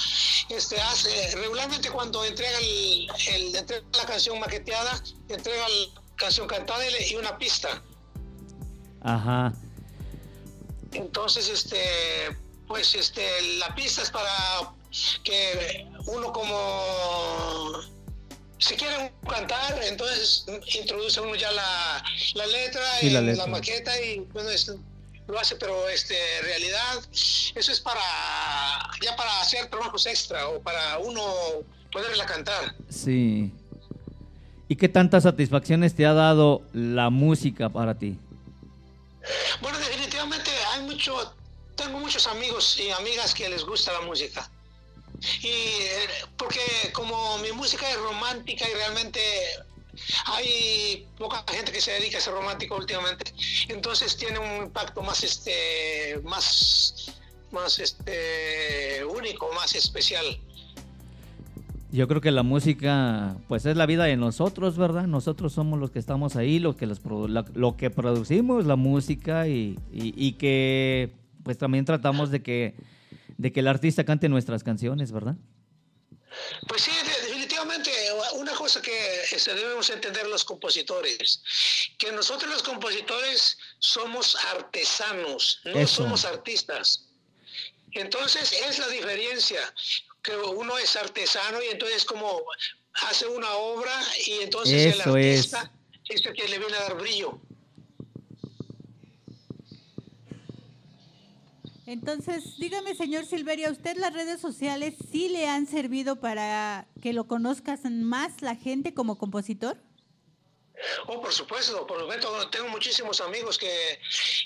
este, 0.49 0.81
hace 0.81 1.37
regularmente 1.37 1.91
cuando 1.91 2.25
entrega, 2.25 2.59
el, 2.59 3.09
el- 3.29 3.57
entrega 3.57 3.85
la 3.97 4.05
canción 4.07 4.39
maqueteada, 4.41 5.03
entrega 5.29 5.67
la 5.69 6.03
canción 6.17 6.47
cantada 6.47 6.85
y 7.09 7.15
una 7.15 7.39
pista. 7.39 7.83
Ajá. 9.03 9.53
Entonces, 10.93 11.49
este, 11.49 12.37
pues, 12.67 12.95
este, 12.95 13.57
la 13.59 13.75
pista 13.75 14.03
es 14.03 14.11
para 14.11 14.75
que 15.23 15.87
uno 16.07 16.33
como 16.33 17.73
si 18.59 18.75
quiere 18.77 19.13
cantar, 19.29 19.81
entonces 19.85 20.45
introduce 20.81 21.21
uno 21.21 21.35
ya 21.37 21.51
la, 21.53 22.03
la 22.35 22.47
letra 22.47 22.83
Sí, 23.01 23.15
en 23.15 23.37
la 23.37 23.47
maqueta 23.47 24.01
y 24.01 24.19
bueno, 24.33 24.51
es- 24.51 24.73
lo 25.27 25.39
hace, 25.39 25.57
pero 25.57 25.89
este, 25.91 26.15
en 26.39 26.45
realidad 26.45 26.99
eso 27.13 27.71
es 27.73 27.81
para 27.81 28.01
ya 29.03 29.15
para 29.15 29.41
hacer 29.43 29.67
trabajos 29.69 30.07
extra 30.07 30.49
o 30.49 30.61
para 30.63 30.99
uno 30.99 31.23
poderla 31.93 32.25
cantar. 32.25 32.75
Sí. 32.89 33.53
¿Y 34.69 34.77
qué 34.77 34.89
tantas 34.89 35.25
satisfacciones 35.25 35.95
te 35.95 36.07
ha 36.07 36.15
dado 36.15 36.63
la 36.73 37.11
música 37.11 37.69
para 37.69 37.99
ti? 37.99 38.17
Bueno, 39.61 39.79
definitivamente 39.79 40.51
hay 40.73 40.83
mucho, 40.85 41.35
tengo 41.77 41.99
muchos 41.99 42.27
amigos 42.27 42.79
y 42.79 42.91
amigas 42.91 43.35
que 43.35 43.49
les 43.51 43.65
gusta 43.65 43.93
la 43.93 44.01
música. 44.03 44.51
Y 45.43 45.47
eh, 45.49 46.09
porque 46.37 46.61
como 46.93 47.39
mi 47.39 47.53
música 47.53 47.91
es 47.91 47.97
romántica 47.99 48.65
y 48.69 48.75
realmente 48.75 49.21
hay 50.27 51.07
poca 51.19 51.45
gente 51.53 51.73
que 51.73 51.81
se 51.81 51.93
dedica 51.93 52.19
a 52.19 52.21
ser 52.21 52.35
romántico 52.35 52.77
últimamente, 52.77 53.33
entonces 53.69 54.17
tiene 54.17 54.39
un 54.39 54.65
impacto 54.67 55.03
más 55.03 55.25
este 55.25 56.21
más 56.25 57.11
más 57.51 57.79
este 57.79 59.05
único, 59.05 59.51
más 59.55 59.75
especial. 59.75 60.25
Yo 61.91 62.07
creo 62.07 62.21
que 62.21 62.31
la 62.31 62.43
música, 62.43 63.35
pues 63.49 63.65
es 63.65 63.75
la 63.75 63.87
vida 63.87 64.05
de 64.05 64.17
nosotros, 64.17 64.77
¿verdad? 64.77 65.07
Nosotros 65.07 65.55
somos 65.55 65.79
los 65.81 65.91
que 65.91 65.99
estamos 65.99 66.37
ahí, 66.37 66.59
los 66.59 66.77
que 66.77 66.85
los 66.87 67.01
lo 67.55 67.77
que 67.79 67.89
producimos 67.91 68.67
la 68.67 68.77
música 68.77 69.49
y, 69.49 69.79
y- 69.91 70.13
y 70.15 70.33
que, 70.33 71.15
pues 71.45 71.57
también 71.57 71.87
tratamos 71.87 72.31
de 72.31 72.43
que, 72.43 72.75
de 73.39 73.53
que 73.53 73.61
el 73.61 73.69
artista 73.69 74.05
cante 74.05 74.29
nuestras 74.29 74.63
canciones, 74.63 75.11
¿verdad? 75.13 75.37
Pues 76.69 76.83
sí, 76.83 76.91
de- 76.91 77.27
definitivamente 77.29 77.91
una 78.35 78.53
cosa 78.53 78.83
que 78.83 78.93
este, 79.33 79.55
debemos 79.55 79.89
entender 79.91 80.27
los 80.27 80.45
compositores, 80.45 81.41
que 81.99 82.13
nosotros 82.13 82.51
los 82.53 82.63
compositores 82.63 83.57
somos 83.79 84.37
artesanos, 84.55 85.61
no 85.65 85.79
Eso. 85.79 86.03
somos 86.03 86.25
artistas. 86.25 87.07
Entonces 87.93 88.53
es 88.53 88.79
la 88.79 88.89
diferencia, 88.89 89.61
que 90.23 90.37
uno 90.37 90.77
es 90.79 90.95
artesano 90.97 91.63
y 91.63 91.69
entonces 91.69 92.05
como 92.05 92.43
hace 93.09 93.27
una 93.27 93.51
obra 93.55 93.93
y 94.27 94.43
entonces 94.43 94.95
el 94.95 95.01
Eso 95.01 95.17
es. 95.17 95.55
artista 95.55 95.73
es 96.09 96.27
el 96.27 96.33
que 96.35 96.49
le 96.49 96.59
viene 96.59 96.77
a 96.77 96.81
dar 96.83 96.97
brillo. 96.97 97.41
Entonces, 101.89 102.59
dígame, 102.59 102.95
señor 102.95 103.25
Silverio, 103.25 103.69
¿a 103.69 103.73
usted 103.73 103.97
las 103.97 104.13
redes 104.13 104.43
sociales 104.43 104.93
sí 105.11 105.31
le 105.31 105.49
han 105.49 105.67
servido 105.67 106.17
para 106.17 106.87
que 107.01 107.15
lo 107.15 107.27
conozcan 107.27 108.05
más 108.05 108.43
la 108.43 108.57
gente 108.57 108.93
como 108.93 109.17
compositor? 109.17 109.79
Oh, 111.07 111.19
por 111.23 111.33
supuesto, 111.33 111.87
por 111.87 112.01
supuesto, 112.01 112.51
tengo 112.51 112.69
muchísimos 112.69 113.23
amigos 113.23 113.57
que, 113.57 113.99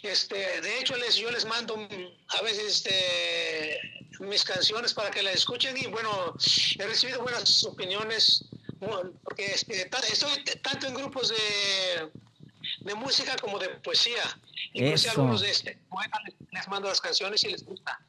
este, 0.05 0.61
de 0.61 0.79
hecho, 0.79 0.97
les, 0.97 1.17
yo 1.17 1.33
les 1.33 1.45
mando 1.45 1.75
a 2.29 2.43
veces 2.43 2.77
este, 2.77 3.77
mis 4.21 4.45
canciones 4.45 4.95
para 4.95 5.11
que 5.11 5.25
las 5.25 5.35
escuchen 5.35 5.77
y 5.77 5.89
bueno, 5.89 6.37
he 6.79 6.87
recibido 6.87 7.23
buenas 7.23 7.65
opiniones, 7.65 8.45
porque 9.25 9.47
este, 9.47 9.91
estoy 10.13 10.45
tanto 10.63 10.87
en 10.87 10.95
grupos 10.95 11.31
de, 11.31 12.09
de 12.85 12.95
música 12.95 13.37
como 13.41 13.59
de 13.59 13.69
poesía. 13.69 14.23
Incluso 14.73 15.11
algunos 15.11 15.41
de 15.41 15.51
este, 15.51 15.79
les 16.51 16.69
mando 16.69 16.89
las 16.89 17.01
canciones 17.01 17.43
y 17.45 17.49
les 17.49 17.65
gusta, 17.65 18.01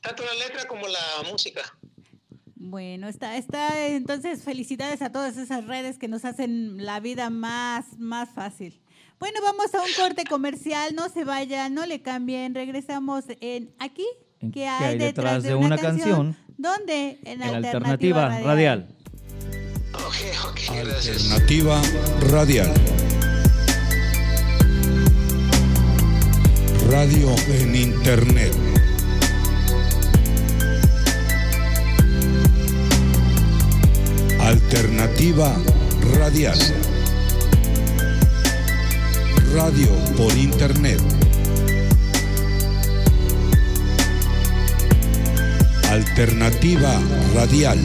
tanto 0.00 0.24
la 0.24 0.34
letra 0.34 0.66
como 0.66 0.86
la 0.86 1.30
música. 1.30 1.62
Bueno, 2.56 3.08
está, 3.08 3.36
está, 3.36 3.88
entonces 3.88 4.42
felicidades 4.42 5.02
a 5.02 5.12
todas 5.12 5.36
esas 5.36 5.66
redes 5.66 5.98
que 5.98 6.08
nos 6.08 6.24
hacen 6.24 6.84
la 6.84 6.98
vida 6.98 7.28
más, 7.28 7.98
más 7.98 8.30
fácil. 8.30 8.80
Bueno, 9.18 9.40
vamos 9.42 9.74
a 9.74 9.82
un 9.82 9.92
corte 9.96 10.24
comercial, 10.24 10.94
no 10.94 11.08
se 11.08 11.24
vayan, 11.24 11.74
no 11.74 11.86
le 11.86 12.02
cambien, 12.02 12.54
regresamos 12.54 13.24
en 13.40 13.74
aquí, 13.78 14.06
que 14.52 14.66
hay, 14.66 14.98
detrás, 14.98 15.42
de, 15.42 15.54
una, 15.54 15.78
canción? 15.78 16.36
¿Dónde? 16.58 17.18
En, 17.24 17.42
Alternativa, 17.42 18.40
Radial. 18.40 18.88
Alternativa 20.68 21.82
Radial. 22.30 22.83
Radio 26.90 27.34
en 27.48 27.74
Internet 27.74 28.52
Alternativa 34.74 35.56
Radial. 36.18 36.58
Radio 39.54 39.88
por 40.16 40.36
Internet. 40.36 41.00
Alternativa 45.90 47.00
Radial. 47.34 47.78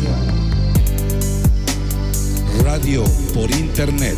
Radio 2.64 3.04
por 3.34 3.52
Internet. 3.52 4.18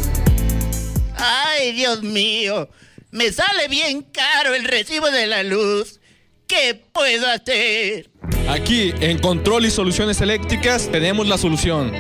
Ay, 1.16 1.74
Dios 1.74 2.02
mío, 2.02 2.70
me 3.12 3.32
sale 3.32 3.68
bien 3.68 4.02
caro 4.02 4.56
el 4.56 4.66
recibo 4.66 5.12
de 5.12 5.28
la 5.28 5.44
luz. 5.44 6.00
¿Qué 6.48 6.82
puedo 6.92 7.28
hacer? 7.28 8.10
Aquí 8.50 8.92
en 9.00 9.20
Control 9.20 9.66
y 9.66 9.72
Soluciones 9.72 10.20
Eléctricas 10.22 10.90
tenemos 10.92 11.28
la 11.28 11.38
solución. 11.38 11.94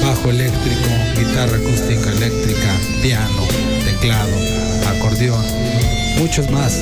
bajo 0.02 0.32
eléctrico, 0.32 0.90
guitarra 1.16 1.58
acústica 1.58 2.12
eléctrica, 2.12 2.74
piano, 3.04 3.48
teclado, 3.86 4.36
acordeón, 4.98 5.46
muchos 6.18 6.50
más. 6.50 6.82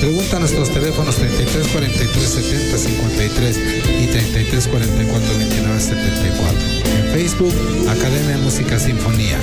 Pregunta 0.00 0.36
a 0.36 0.40
nuestros 0.40 0.72
teléfonos 0.72 1.16
33 1.16 1.66
43 1.66 2.28
70 2.28 2.78
53 2.78 3.60
y 4.02 4.06
33 4.06 4.68
44 4.68 5.38
29 5.38 5.80
74. 5.80 6.58
En 6.96 7.12
Facebook, 7.12 7.54
Academia 7.88 8.36
de 8.36 8.42
Música 8.44 8.78
Sinfonía. 8.78 9.38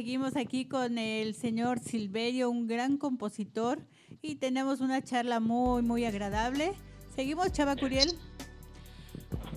Seguimos 0.00 0.34
aquí 0.34 0.64
con 0.64 0.96
el 0.96 1.34
señor 1.34 1.78
Silverio, 1.78 2.48
un 2.48 2.66
gran 2.66 2.96
compositor, 2.96 3.80
y 4.22 4.36
tenemos 4.36 4.80
una 4.80 5.04
charla 5.04 5.40
muy, 5.40 5.82
muy 5.82 6.06
agradable. 6.06 6.72
¿Seguimos, 7.14 7.52
Chava 7.52 7.76
Curiel? 7.76 8.08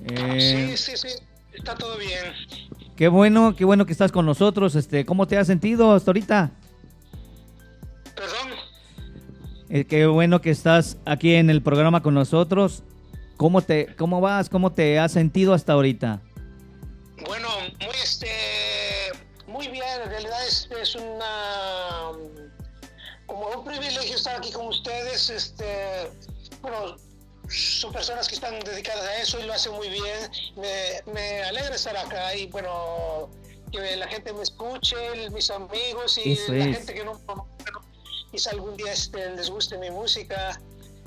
Eh, 0.04 0.76
sí, 0.76 0.98
sí, 0.98 0.98
sí, 0.98 1.24
está 1.54 1.76
todo 1.76 1.98
bien. 1.98 2.26
Qué 2.98 3.08
bueno, 3.08 3.56
qué 3.56 3.64
bueno 3.64 3.86
que 3.86 3.94
estás 3.94 4.12
con 4.12 4.26
nosotros. 4.26 4.76
Este, 4.76 5.06
¿Cómo 5.06 5.30
te 5.30 5.38
has 5.38 5.48
sentido 5.48 5.94
hasta 5.94 6.12
ahorita? 6.12 6.52
Perdón. 8.14 8.58
Eh, 9.70 9.86
qué 9.86 10.08
bueno 10.08 10.42
que 10.42 10.50
estás 10.50 10.98
aquí 11.06 11.36
en 11.36 11.50
el 11.52 11.62
programa 11.62 12.04
con 12.04 12.16
nosotros. 12.16 12.84
¿Cómo 13.38 13.62
te, 13.62 13.96
cómo 13.96 14.20
vas? 14.20 14.50
¿Cómo 14.50 14.74
te 14.74 15.00
has 15.00 15.14
sentido 15.14 15.54
hasta 15.54 15.72
ahorita? 15.72 16.22
Es, 20.96 21.02
es 21.02 21.02
una 21.02 22.12
como 23.26 23.48
un 23.48 23.64
privilegio 23.64 24.16
estar 24.16 24.38
aquí 24.38 24.52
con 24.52 24.68
ustedes. 24.68 25.30
Este, 25.30 26.12
bueno, 26.62 26.98
son 27.50 27.92
personas 27.92 28.28
que 28.28 28.36
están 28.36 28.60
dedicadas 28.60 29.04
a 29.04 29.18
eso 29.18 29.40
y 29.40 29.44
lo 29.44 29.54
hacen 29.54 29.74
muy 29.74 29.90
bien. 29.90 30.32
Me, 30.56 31.02
me 31.12 31.44
alegra 31.44 31.76
estar 31.76 31.96
acá 31.98 32.36
y 32.36 32.48
bueno, 32.48 33.30
que 33.72 33.96
la 33.96 34.08
gente 34.08 34.34
me 34.34 34.44
escuche, 34.44 35.30
mis 35.32 35.50
amigos 35.50 36.18
y 36.18 36.36
la 36.50 36.66
gente 36.66 36.94
que 36.94 37.04
no, 37.04 37.20
quizá 38.32 38.52
algún 38.52 38.76
día 38.78 38.92
este, 38.92 39.32
les 39.32 39.50
guste 39.50 39.78
mi 39.78 39.90
música. 39.92 40.60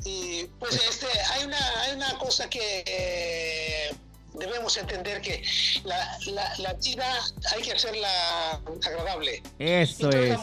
Y 0.04 0.44
pues 0.58 0.74
este, 0.88 1.06
hay 1.32 1.44
una, 1.44 1.80
hay 1.80 1.96
una 1.96 2.18
cosa 2.18 2.48
que 2.48 3.94
debemos 4.38 4.76
entender 4.76 5.20
que 5.20 5.42
la, 5.84 6.18
la, 6.58 6.72
vida 6.74 7.06
hay 7.54 7.62
que 7.62 7.72
hacerla 7.72 8.08
agradable. 8.84 9.42
Eso 9.58 10.10
es. 10.10 10.38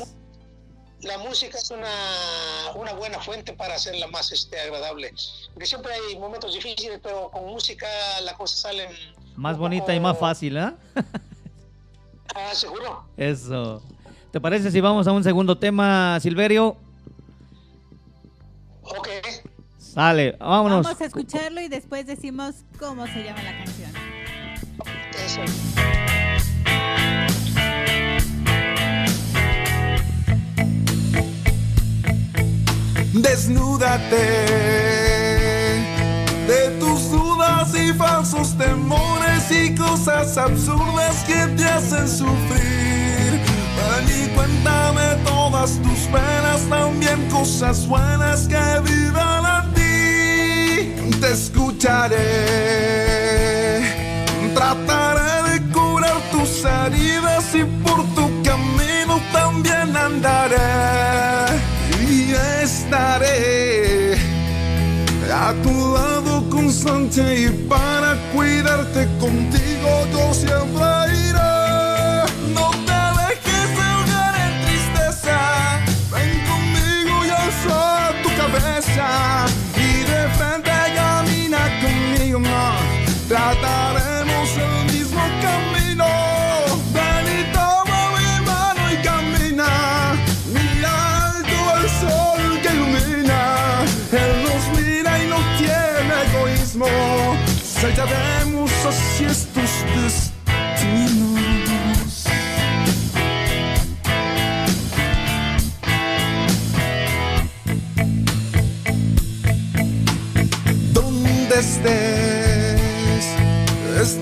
La, 1.02 1.18
música 1.18 1.58
es 1.58 1.70
una, 1.70 2.72
una, 2.76 2.94
buena 2.94 3.20
fuente 3.20 3.52
para 3.54 3.76
hacerla 3.76 4.08
más 4.08 4.32
este, 4.32 4.60
agradable. 4.60 5.14
Porque 5.54 5.66
siempre 5.66 5.92
hay 5.94 6.18
momentos 6.18 6.54
difíciles, 6.54 7.00
pero 7.04 7.30
con 7.30 7.46
música 7.46 7.88
la 8.22 8.36
cosa 8.36 8.56
sale 8.56 8.88
más 9.36 9.58
bonita 9.58 9.94
y 9.94 10.00
más 10.00 10.18
fácil, 10.18 10.58
¿eh? 10.58 10.72
ah, 12.36 12.54
seguro. 12.54 13.04
Eso. 13.18 13.82
¿Te 14.32 14.40
parece 14.40 14.72
si 14.72 14.82
vamos 14.82 15.08
a 15.08 15.12
un 15.12 15.24
segundo 15.24 15.58
tema, 15.58 16.20
Silverio? 16.22 16.78
Sale, 19.94 20.36
vámonos. 20.40 20.84
Vamos 20.84 21.02
a 21.02 21.06
escucharlo 21.06 21.62
y 21.62 21.68
después 21.68 22.08
decimos 22.08 22.66
cómo 22.80 23.06
se 23.06 23.24
llama 23.24 23.44
la 23.44 23.64
canción. 23.64 23.92
Eso. 25.24 25.42
Desnúdate 33.14 34.16
de 36.48 36.80
tus 36.80 37.12
dudas 37.12 37.76
y 37.76 37.94
falsos 37.94 38.58
temores 38.58 39.52
y 39.52 39.76
cosas 39.76 40.36
absurdas 40.40 41.24
que 41.26 41.46
te 41.56 41.66
hacen 41.66 42.10
sufrir. 42.10 43.40
Ven 43.78 44.26
y 44.26 44.28
cuéntame 44.30 45.18
todas 45.24 45.80
tus 45.84 46.00
penas, 46.08 46.68
también 46.68 47.30
cosas 47.30 47.88
buenas 47.88 48.48
que 48.48 48.56
ti 48.86 49.03
te 51.24 51.32
escucharé. 51.32 52.20
Trataré 54.54 55.36
de 55.50 55.58
curar 55.72 56.20
tus 56.32 56.66
heridas 56.66 57.46
y 57.56 57.64
por 57.84 58.00
tu 58.16 58.26
camino 58.44 59.22
también 59.32 59.96
andaré. 59.96 60.58
Y 62.10 62.34
estaré 62.62 64.16
a 65.34 65.54
tu 65.64 65.94
lado 65.94 66.50
constante 66.50 67.22
y 67.46 67.50
para 67.70 68.12
cuidarte 68.34 69.08
contigo 69.20 69.90
yo 70.14 70.34
siempre 70.34 70.88
iré. 71.14 71.23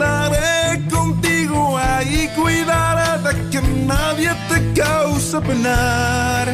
Estaré 0.01 0.87
contigo 0.89 1.77
ahí, 1.77 2.29
cuidaré 2.35 3.21
de 3.23 3.49
que 3.49 3.61
nadie 3.61 4.31
te 4.49 4.81
cause 4.81 5.39
penar. 5.41 6.47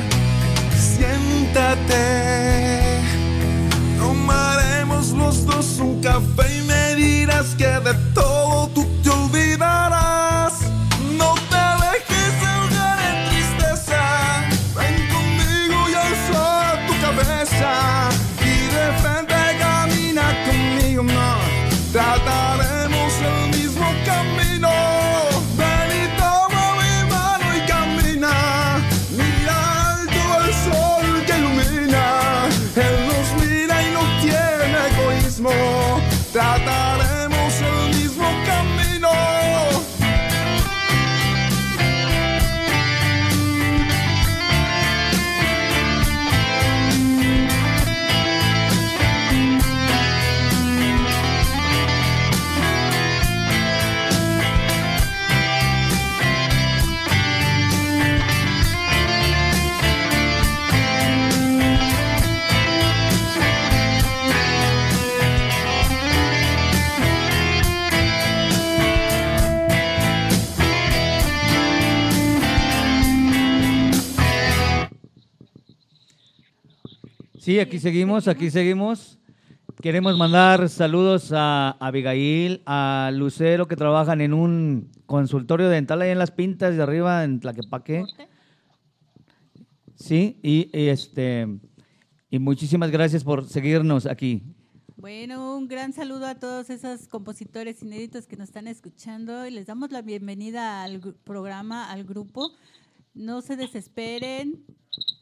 Siéntate, 0.75 2.03
tomaremos 3.99 5.11
los 5.11 5.45
dos 5.45 5.79
un 5.79 6.01
café 6.01 6.57
y 6.57 6.61
me 6.67 6.95
dirás 6.95 7.55
que 7.57 7.76
Sí, 77.57 77.61
aquí 77.61 77.79
seguimos, 77.79 78.27
aquí 78.27 78.51
seguimos. 78.51 79.17
Queremos 79.81 80.15
mandar 80.15 80.69
saludos 80.69 81.31
a 81.33 81.71
Abigail, 81.79 82.61
a 82.67 83.09
Lucero, 83.11 83.67
que 83.67 83.75
trabajan 83.75 84.21
en 84.21 84.35
un 84.35 84.91
consultorio 85.07 85.67
dental 85.67 86.03
ahí 86.03 86.11
en 86.11 86.19
Las 86.19 86.29
Pintas 86.29 86.77
de 86.77 86.83
arriba, 86.83 87.23
en 87.23 87.39
Tlaquepaque. 87.39 88.03
Sí, 89.95 90.39
y, 90.43 90.69
y 90.71 90.89
este 90.89 91.47
y 92.29 92.37
muchísimas 92.37 92.91
gracias 92.91 93.23
por 93.23 93.43
seguirnos 93.47 94.05
aquí. 94.05 94.43
Bueno, 94.95 95.57
un 95.57 95.67
gran 95.67 95.93
saludo 95.93 96.27
a 96.27 96.35
todos 96.35 96.69
esos 96.69 97.07
compositores 97.07 97.81
inéditos 97.81 98.27
que 98.27 98.37
nos 98.37 98.49
están 98.49 98.67
escuchando 98.67 99.47
y 99.47 99.49
les 99.49 99.65
damos 99.65 99.91
la 99.91 100.03
bienvenida 100.03 100.83
al 100.83 101.15
programa, 101.23 101.91
al 101.91 102.03
grupo. 102.03 102.51
No 103.15 103.41
se 103.41 103.55
desesperen, 103.55 104.63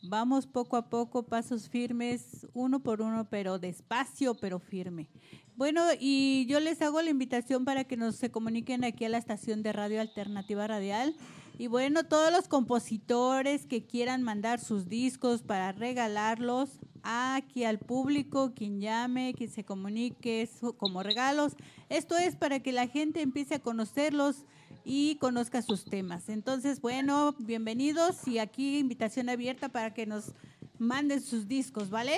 vamos 0.03 0.47
poco 0.47 0.77
a 0.77 0.89
poco, 0.89 1.23
pasos 1.23 1.69
firmes, 1.69 2.47
uno 2.53 2.81
por 2.81 3.01
uno, 3.01 3.27
pero 3.29 3.59
despacio, 3.59 4.35
pero 4.35 4.59
firme. 4.59 5.07
Bueno, 5.55 5.81
y 5.99 6.45
yo 6.47 6.59
les 6.59 6.81
hago 6.81 7.01
la 7.01 7.09
invitación 7.09 7.65
para 7.65 7.85
que 7.85 7.97
nos 7.97 8.15
se 8.15 8.31
comuniquen 8.31 8.83
aquí 8.83 9.05
a 9.05 9.09
la 9.09 9.17
estación 9.17 9.63
de 9.63 9.73
Radio 9.73 10.01
Alternativa 10.01 10.67
Radial. 10.67 11.15
Y 11.57 11.67
bueno, 11.67 12.03
todos 12.03 12.31
los 12.31 12.49
compositores 12.49 13.65
que 13.65 13.85
quieran 13.85 14.23
mandar 14.23 14.59
sus 14.59 14.89
discos 14.89 15.41
para 15.41 15.71
regalarlos 15.71 16.79
aquí 17.03 17.63
al 17.63 17.79
público, 17.79 18.53
quien 18.53 18.81
llame, 18.81 19.33
quien 19.33 19.49
se 19.49 19.63
comunique 19.63 20.49
como 20.77 21.03
regalos. 21.03 21.55
Esto 21.87 22.17
es 22.17 22.35
para 22.35 22.59
que 22.59 22.73
la 22.73 22.87
gente 22.87 23.21
empiece 23.21 23.55
a 23.55 23.59
conocerlos 23.59 24.43
y 24.85 25.15
conozca 25.15 25.63
sus 25.63 25.83
temas. 25.83 26.29
Entonces, 26.29 26.79
bueno, 26.79 27.35
bienvenidos 27.39 28.27
y 28.27 28.37
aquí 28.37 28.77
invitación 28.77 29.29
abierta 29.29 29.69
para 29.69 29.93
que 29.93 30.05
nos 30.05 30.33
manden 30.77 31.21
sus 31.21 31.47
discos, 31.47 31.89
¿vale? 31.89 32.15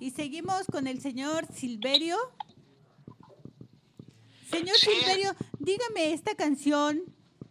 Y 0.00 0.10
seguimos 0.12 0.64
con 0.66 0.86
el 0.86 1.00
señor 1.00 1.46
Silverio. 1.52 2.16
Señor 4.50 4.76
Sí. 4.76 4.88
Silverio, 4.90 5.34
dígame 5.58 6.14
esta 6.14 6.34
canción, 6.34 7.02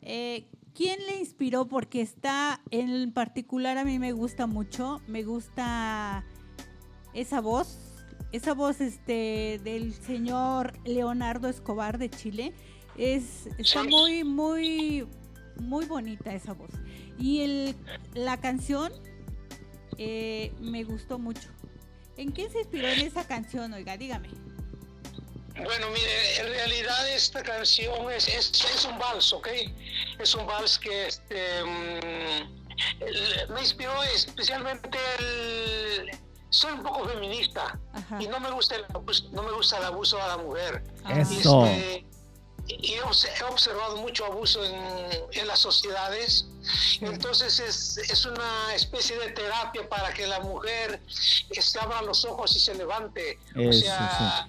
eh, 0.01 0.47
¿quién 0.73 0.97
le 1.05 1.19
inspiró? 1.19 1.67
Porque 1.67 2.01
está, 2.01 2.61
en 2.71 3.11
particular 3.13 3.77
a 3.77 3.85
mí 3.85 3.99
me 3.99 4.13
gusta 4.13 4.47
mucho, 4.47 4.99
me 5.07 5.23
gusta 5.23 6.25
esa 7.13 7.39
voz, 7.39 7.77
esa 8.31 8.55
voz 8.55 8.81
este 8.81 9.61
del 9.63 9.93
señor 9.93 10.73
Leonardo 10.85 11.49
Escobar 11.49 11.99
de 11.99 12.09
Chile. 12.09 12.55
Es, 12.97 13.47
está 13.57 13.83
Sí. 13.83 13.87
muy, 13.89 14.23
muy, 14.23 15.07
muy 15.59 15.85
bonita 15.85 16.33
esa 16.33 16.53
voz. 16.53 16.71
Y 17.19 17.41
el, 17.41 17.75
la 18.13 18.37
canción 18.39 18.91
eh, 19.97 20.51
me 20.59 20.83
gustó 20.83 21.17
mucho. 21.19 21.49
¿En 22.17 22.31
qué 22.31 22.49
se 22.49 22.59
inspiró 22.59 22.87
en 22.87 23.01
esa 23.01 23.27
canción? 23.27 23.73
Oiga, 23.73 23.97
dígame. 23.97 24.29
Bueno, 25.55 25.87
mire, 25.91 26.39
en 26.39 26.47
realidad 26.47 27.09
esta 27.15 27.41
canción 27.41 28.11
es, 28.11 28.27
es, 28.27 28.51
es 28.63 28.85
un 28.85 28.97
vals, 28.99 29.33
¿ok? 29.33 29.47
Es 30.19 30.35
un 30.35 30.45
vals 30.45 30.77
que 30.77 31.07
este, 31.07 31.63
mm, 31.63 33.03
el- 33.03 33.49
me 33.53 33.61
inspiró 33.61 33.91
especialmente 34.03 34.97
el... 35.19 36.11
Soy 36.49 36.73
un 36.73 36.83
poco 36.83 37.07
feminista 37.09 37.77
Ajá. 37.93 38.21
y 38.21 38.27
no 38.27 38.39
me 38.39 38.49
gusta 38.51 38.75
el 38.75 38.85
abuso, 38.93 39.29
no 39.31 39.43
me 39.43 39.51
gusta 39.51 39.77
el 39.79 39.83
abuso 39.85 40.21
a 40.21 40.27
la 40.27 40.37
mujer. 40.37 40.83
Ah. 41.03 41.19
Eso. 41.19 41.65
Este, 41.65 42.05
y 42.67 42.93
he 42.93 43.01
obse- 43.01 43.29
he 43.39 43.43
observado 43.43 43.97
mucho 43.97 44.25
abuso 44.25 44.63
en, 44.63 44.75
en 45.31 45.47
las 45.47 45.59
sociedades. 45.59 46.45
Entonces 47.01 47.59
es, 47.59 47.97
es 47.97 48.25
una 48.25 48.73
especie 48.75 49.17
de 49.17 49.31
terapia 49.31 49.87
para 49.87 50.13
que 50.13 50.27
la 50.27 50.39
mujer 50.41 50.99
se 51.09 51.79
abra 51.79 52.01
los 52.01 52.25
ojos 52.25 52.55
y 52.55 52.59
se 52.59 52.73
levante. 52.75 53.39
o 53.69 53.71
sea, 53.73 54.47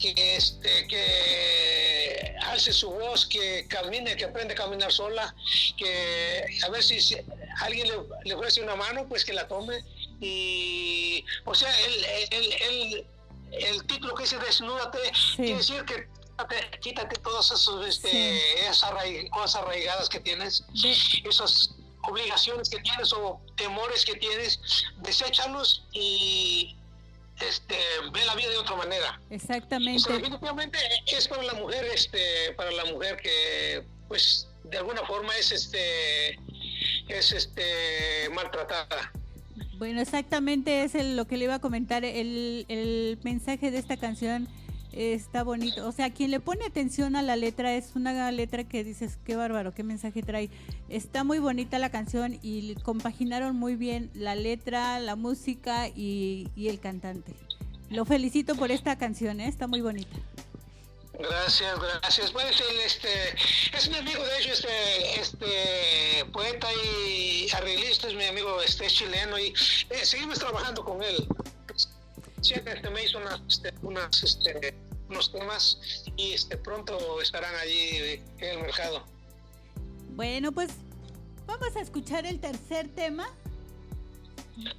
que, 0.00 0.36
este, 0.36 0.86
que 0.88 2.34
alce 2.46 2.72
su 2.72 2.90
voz, 2.90 3.24
que 3.26 3.66
camine, 3.68 4.16
que 4.16 4.24
aprende 4.24 4.54
a 4.54 4.56
caminar 4.56 4.92
sola, 4.92 5.34
que 5.78 6.44
a 6.64 6.68
ver 6.70 6.82
si, 6.82 7.00
si 7.00 7.16
alguien 7.60 7.86
le, 7.88 7.94
le 8.24 8.34
ofrece 8.34 8.60
una 8.62 8.74
mano, 8.76 9.06
pues 9.08 9.24
que 9.24 9.32
la 9.32 9.46
tome. 9.46 9.84
Y, 10.20 11.24
o 11.44 11.54
sea, 11.54 11.70
el, 11.80 12.04
el, 12.30 12.52
el, 12.52 13.06
el 13.52 13.86
título 13.86 14.14
que 14.14 14.24
dice 14.24 14.38
Desnúdate, 14.38 14.98
quiere 15.36 15.56
decir 15.56 15.84
que 15.84 16.08
quítate, 16.36 16.78
quítate 16.80 17.16
todas 17.20 17.50
esos, 17.50 17.86
este, 17.86 18.10
Sí. 18.10 18.38
esas 18.60 18.82
arraig- 18.84 19.28
cosas 19.30 19.62
arraigadas 19.62 20.08
que 20.08 20.20
tienes, 20.20 20.64
De- 20.82 21.28
esas 21.28 21.70
obligaciones 22.02 22.68
que 22.68 22.78
tienes 22.80 23.12
o 23.12 23.40
temores 23.56 24.04
que 24.04 24.14
tienes, 24.16 24.60
deséchalos 25.02 25.84
y 25.92 26.76
este, 27.40 27.76
ve 28.12 28.24
la 28.26 28.34
vida 28.36 28.48
de 28.50 28.58
otra 28.58 28.76
manera. 28.76 29.20
O 29.24 29.28
sea, 29.28 29.36
exactamente. 29.36 30.12
definitivamente 30.12 30.78
es 31.06 31.26
para 31.26 31.42
la 31.42 31.54
mujer, 31.54 31.84
este, 31.92 32.52
para 32.56 32.70
la 32.70 32.84
mujer 32.86 33.16
que, 33.22 33.84
pues, 34.08 34.46
de 34.64 34.78
alguna 34.78 35.02
forma 35.04 35.36
es, 35.36 35.50
este, 35.50 36.38
es, 37.08 37.32
este, 37.32 38.28
maltratada. 38.34 39.10
Bueno, 39.78 40.00
exactamente 40.00 40.84
es 40.84 40.94
el- 40.94 41.16
lo 41.16 41.26
que 41.26 41.36
le 41.36 41.44
iba 41.44 41.54
a 41.56 41.60
comentar. 41.60 42.04
El, 42.04 42.66
el 42.68 43.18
mensaje 43.24 43.70
de 43.72 43.78
esta 43.78 43.96
canción 43.96 44.48
está 44.96 45.42
bonito. 45.42 45.86
O 45.86 45.92
sea, 45.92 46.12
quien 46.12 46.30
le 46.30 46.40
pone 46.40 46.64
atención 46.64 47.16
a 47.16 47.22
la 47.22 47.36
letra 47.36 47.74
es 47.74 47.92
una 47.94 48.30
letra 48.30 48.64
que 48.64 48.84
dices, 48.84 49.18
qué 49.24 49.36
bárbaro, 49.36 49.74
qué 49.74 49.82
mensaje 49.82 50.22
trae. 50.22 50.50
Está 50.88 51.24
muy 51.24 51.38
bonita 51.38 51.78
la 51.78 51.90
canción 51.90 52.38
y 52.42 52.74
compaginaron 52.76 53.56
muy 53.56 53.76
bien 53.76 54.10
la 54.14 54.34
letra, 54.34 55.00
la 55.00 55.16
música 55.16 55.88
y, 55.88 56.48
y 56.56 56.68
el 56.68 56.80
cantante. 56.80 57.34
Lo 57.90 58.04
felicito 58.04 58.54
por 58.54 58.70
esta 58.70 58.96
canción, 58.96 59.40
¿eh? 59.40 59.48
está 59.48 59.66
muy 59.66 59.80
bonita. 59.80 60.16
Gracias, 61.18 61.78
gracias. 61.78 62.32
Bueno, 62.32 62.50
este, 62.84 63.08
es 63.76 63.88
mi 63.88 63.96
amigo, 63.98 64.24
de 64.24 64.38
hecho, 64.38 64.50
este, 64.50 65.20
este 65.20 66.24
poeta 66.32 66.66
y 66.72 67.48
arreglista, 67.54 68.08
es 68.08 68.14
mi 68.14 68.24
amigo, 68.24 68.60
este, 68.60 68.86
es 68.86 68.94
chileno 68.94 69.38
y 69.38 69.54
eh, 69.90 70.04
seguimos 70.04 70.40
trabajando 70.40 70.84
con 70.84 71.02
él. 71.02 71.28
Sí, 72.44 72.52
este, 72.54 72.90
me 72.90 73.02
hizo 73.02 73.16
unas, 73.16 73.40
este, 73.48 73.72
unas, 73.80 74.22
este, 74.22 74.74
unos 75.08 75.32
temas 75.32 75.78
y 76.14 76.32
este 76.32 76.58
pronto 76.58 77.20
estarán 77.22 77.54
allí 77.54 78.20
en 78.38 78.48
el 78.50 78.58
mercado. 78.60 79.02
Bueno, 80.10 80.52
pues 80.52 80.68
vamos 81.46 81.74
a 81.74 81.80
escuchar 81.80 82.26
el 82.26 82.40
tercer 82.40 82.88
tema. 82.88 83.26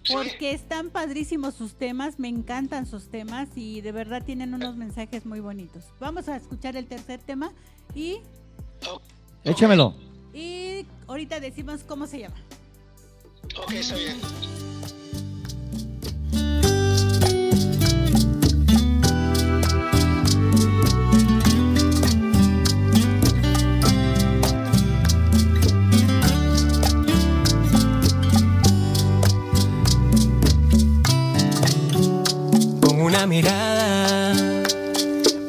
Porque 0.09 0.51
están 0.51 0.89
padrísimos 0.89 1.55
sus 1.55 1.73
temas, 1.73 2.17
me 2.17 2.29
encantan 2.29 2.85
sus 2.85 3.09
temas 3.09 3.49
y 3.55 3.81
de 3.81 3.91
verdad 3.91 4.23
tienen 4.23 4.53
unos 4.53 4.77
mensajes 4.77 5.25
muy 5.25 5.41
bonitos. 5.41 5.83
Vamos 5.99 6.29
a 6.29 6.37
escuchar 6.37 6.77
el 6.77 6.85
tercer 6.85 7.19
tema 7.19 7.51
y... 7.93 8.19
Échamelo. 9.43 9.93
Y 10.33 10.85
ahorita 11.07 11.41
decimos 11.41 11.83
cómo 11.83 12.07
se 12.07 12.19
llama. 12.19 12.37
Ok, 13.57 13.71
está 13.73 13.95
bien. 13.95 14.17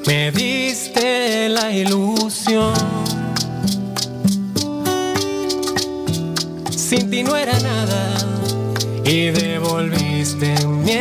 Me 0.06 0.30
diste 0.32 1.48
la 1.48 1.70
ilusión. 1.70 2.74
Sin 6.70 7.10
ti 7.10 7.22
no 7.22 7.36
era 7.36 7.58
nada 7.60 8.16
y 9.04 9.30
devolviste 9.30 10.66
mi 10.66 10.92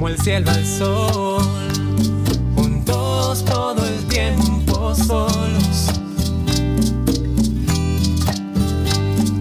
Como 0.00 0.08
el 0.08 0.18
cielo 0.18 0.50
al 0.50 0.64
sol, 0.64 1.44
juntos 2.56 3.44
todo 3.44 3.84
el 3.86 4.02
tiempo 4.06 4.94
solos. 4.94 5.88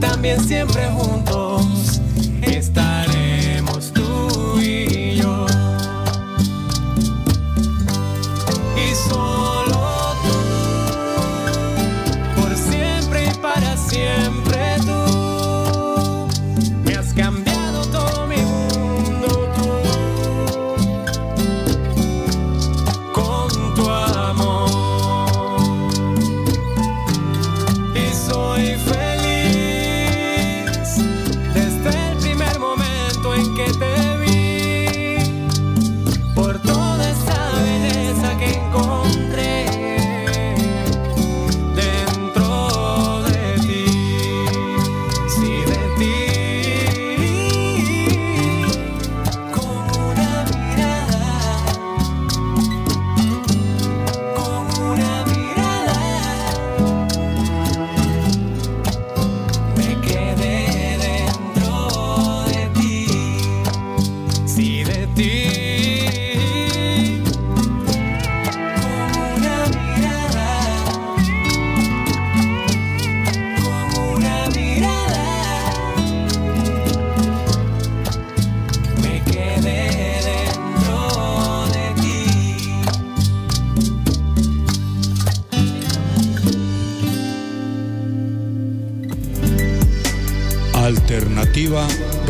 también 0.01 0.43
siempre 0.43 0.85
juntos 0.89 2.01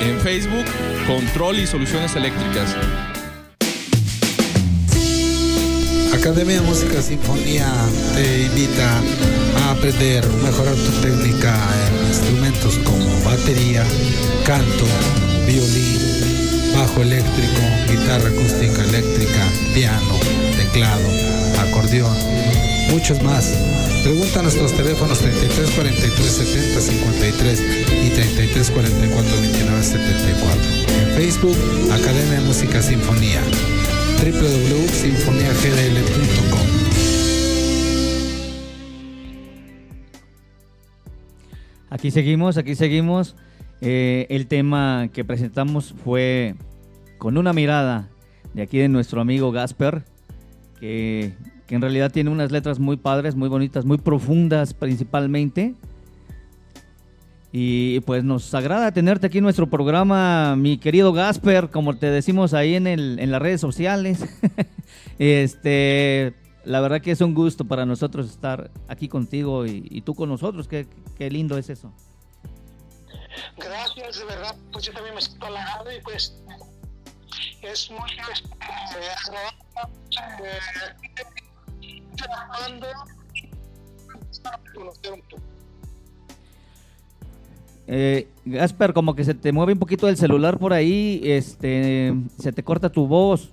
En 0.00 0.20
Facebook, 0.20 0.64
Control 1.06 1.58
y 1.58 1.66
Soluciones 1.66 2.14
Eléctricas. 2.16 2.76
Academia 6.14 6.60
de 6.60 6.62
Música 6.62 7.00
Sinfonía 7.00 7.72
te 8.14 8.42
invita 8.42 9.00
a 9.60 9.70
aprender, 9.70 10.26
mejorar 10.42 10.74
tu 10.74 10.90
técnica 11.00 11.54
en 11.86 12.08
instrumentos 12.08 12.78
como 12.78 13.24
batería, 13.24 13.84
canto, 14.44 14.86
violín, 15.46 16.00
bajo 16.74 17.02
eléctrico, 17.02 17.60
guitarra 17.88 18.28
acústica 18.28 18.82
eléctrica, 18.84 19.46
piano, 19.72 20.18
teclado, 20.56 21.08
acordeón, 21.60 22.16
muchos 22.90 23.22
más. 23.22 23.52
Pregunta 24.02 24.40
a 24.40 24.42
nuestros 24.42 24.72
teléfonos 24.72 25.18
33 25.18 25.70
43 25.70 26.26
70 26.26 26.80
53 26.80 27.62
y 28.04 28.10
33 28.10 28.70
44 28.70 29.40
29 29.40 29.82
74. 29.82 30.62
En 31.00 31.08
Facebook, 31.16 31.56
Academia 31.92 32.40
de 32.40 32.46
Música 32.46 32.82
Sinfonía 32.82 33.40
www.sinfoniagdl.com 34.16 36.66
Aquí 41.90 42.10
seguimos, 42.10 42.56
aquí 42.56 42.74
seguimos. 42.74 43.36
Eh, 43.80 44.26
el 44.30 44.46
tema 44.46 45.08
que 45.12 45.24
presentamos 45.24 45.94
fue 46.04 46.54
con 47.18 47.38
una 47.38 47.52
mirada 47.52 48.08
de 48.54 48.62
aquí 48.62 48.78
de 48.78 48.88
nuestro 48.88 49.20
amigo 49.20 49.52
Gasper, 49.52 50.04
que, 50.80 51.34
que 51.66 51.74
en 51.74 51.82
realidad 51.82 52.12
tiene 52.12 52.30
unas 52.30 52.52
letras 52.52 52.78
muy 52.78 52.96
padres, 52.96 53.34
muy 53.34 53.48
bonitas, 53.48 53.84
muy 53.84 53.98
profundas 53.98 54.72
principalmente. 54.74 55.74
Y 57.52 58.00
pues 58.00 58.22
nos 58.22 58.52
agrada 58.54 58.92
tenerte 58.92 59.28
aquí 59.28 59.38
en 59.38 59.44
nuestro 59.44 59.68
programa, 59.68 60.56
mi 60.56 60.78
querido 60.78 61.12
Gasper, 61.12 61.70
como 61.70 61.96
te 61.96 62.10
decimos 62.10 62.52
ahí 62.54 62.74
en, 62.74 62.86
el, 62.86 63.18
en 63.18 63.30
las 63.30 63.40
redes 63.40 63.60
sociales. 63.60 64.24
este, 65.18 66.34
la 66.64 66.80
verdad 66.80 67.00
que 67.00 67.12
es 67.12 67.20
un 67.20 67.34
gusto 67.34 67.64
para 67.64 67.86
nosotros 67.86 68.28
estar 68.28 68.70
aquí 68.88 69.08
contigo 69.08 69.64
y, 69.64 70.02
tú 70.02 70.14
con 70.14 70.28
nosotros. 70.28 70.68
Qué, 70.68 70.86
qué 71.16 71.30
lindo 71.30 71.56
es 71.56 71.70
eso. 71.70 71.92
Gracias, 73.56 74.18
de 74.18 74.24
verdad, 74.24 74.54
pues 74.72 74.84
yo 74.84 74.92
también 74.92 75.14
me 75.14 75.20
siento 75.20 75.46
halagado 75.46 75.90
y 75.92 76.00
pues 76.02 76.36
es 77.62 77.90
muy 77.90 78.10
eh, 78.10 78.22
agradable 79.24 79.56
trabajando 82.16 82.86
conocer 84.74 85.12
un 85.12 85.20
poco. 85.22 85.42
Eh, 87.88 88.28
Gasper, 88.44 88.92
como 88.92 89.14
que 89.14 89.24
se 89.24 89.34
te 89.34 89.52
mueve 89.52 89.72
un 89.74 89.78
poquito 89.78 90.08
el 90.08 90.16
celular 90.16 90.58
por 90.58 90.72
ahí, 90.72 91.20
este, 91.24 92.12
se 92.38 92.52
te 92.52 92.62
corta 92.64 92.90
tu 92.90 93.06
voz. 93.06 93.50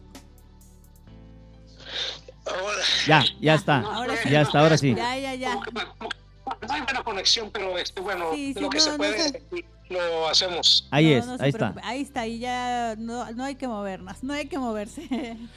Ahora, 2.45 2.83
Ya, 3.07 3.23
ya 3.39 3.53
está, 3.55 3.79
Ahora 3.81 4.15
sí. 4.21 4.29
ya 4.29 4.41
está, 4.41 4.59
ahora 4.59 4.77
sí. 4.77 4.95
Ya, 4.95 5.17
ya, 5.17 5.35
ya. 5.35 5.55
no 5.55 6.73
hay 6.73 6.81
buena 6.81 7.03
conexión, 7.03 7.49
pero 7.53 7.77
este, 7.77 8.01
bueno, 8.01 8.33
Sí, 8.33 8.53
sí, 8.53 8.59
lo 8.59 8.69
que 8.69 8.77
no, 8.77 8.83
se 8.83 8.89
no 8.91 8.97
puede 8.97 9.19
se- 9.19 9.43
lo 9.89 10.27
hacemos. 10.27 10.87
Ahí 10.91 11.11
No, 11.11 11.17
es, 11.19 11.25
no 11.27 11.33
ahí 11.33 11.49
está. 11.49 11.57
preocupe. 11.59 11.81
Ahí 11.85 12.01
está, 12.01 12.27
y 12.27 12.39
ya 12.39 12.95
no, 12.97 13.31
no 13.31 13.43
hay 13.43 13.55
que 13.55 13.67
movernos, 13.67 14.23
no 14.23 14.33
hay 14.33 14.47
que 14.47 14.57
moverse. 14.57 15.07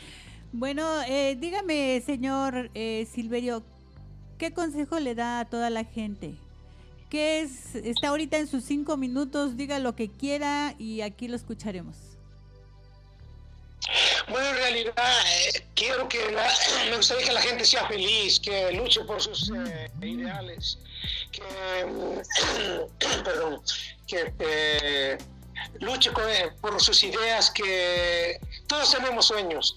bueno, 0.59 1.03
eh, 1.03 1.37
dígame, 1.39 2.03
señor 2.05 2.71
eh, 2.75 3.07
Silverio, 3.13 3.63
¿qué 4.39 4.53
consejo 4.53 4.99
le 4.99 5.15
da 5.15 5.41
a 5.41 5.45
toda 5.45 5.71
la 5.71 5.85
gente? 5.85 6.35
¿Qué 7.11 7.41
es? 7.41 7.75
Está 7.75 8.09
ahorita 8.09 8.39
en 8.39 8.47
sus 8.49 8.65
cinco 8.65 8.97
minutos, 8.97 9.57
diga 9.57 9.79
lo 9.79 9.95
que 9.95 10.11
quiera 10.11 10.75
y 10.79 11.03
aquí 11.03 11.29
lo 11.29 11.37
escucharemos. 11.37 11.97
Bueno, 14.29 14.49
en 14.49 14.57
realidad 14.57 14.95
eh, 15.55 15.65
quiero 15.75 16.09
que 16.09 16.31
la- 16.33 16.51
me 16.91 16.97
gustaría 16.97 17.27
que 17.27 17.33
la 17.33 17.43
gente 17.43 17.65
sea 17.65 17.87
feliz, 17.87 18.41
que 18.41 18.73
luche 18.73 19.05
por 19.05 19.21
sus 19.23 19.51
eh, 19.51 19.91
ideales, 20.03 20.79
que 21.31 21.43
perdón, 23.25 23.61
que 24.07 24.33
eh, 24.41 25.19
luche 25.81 26.11
con- 26.13 26.25
por 26.61 26.81
sus 26.81 27.05
ideas, 27.05 27.51
que 27.51 28.41
todos 28.67 28.91
tenemos 28.91 29.27
sueños 29.27 29.77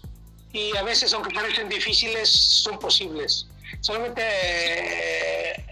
y 0.51 0.75
a 0.75 0.83
veces 0.83 1.13
aunque 1.13 1.33
parecen 1.33 1.69
difíciles 1.69 2.29
son 2.29 2.79
posibles. 2.79 3.47
Solamente 3.81 4.21
eh, 4.23 5.65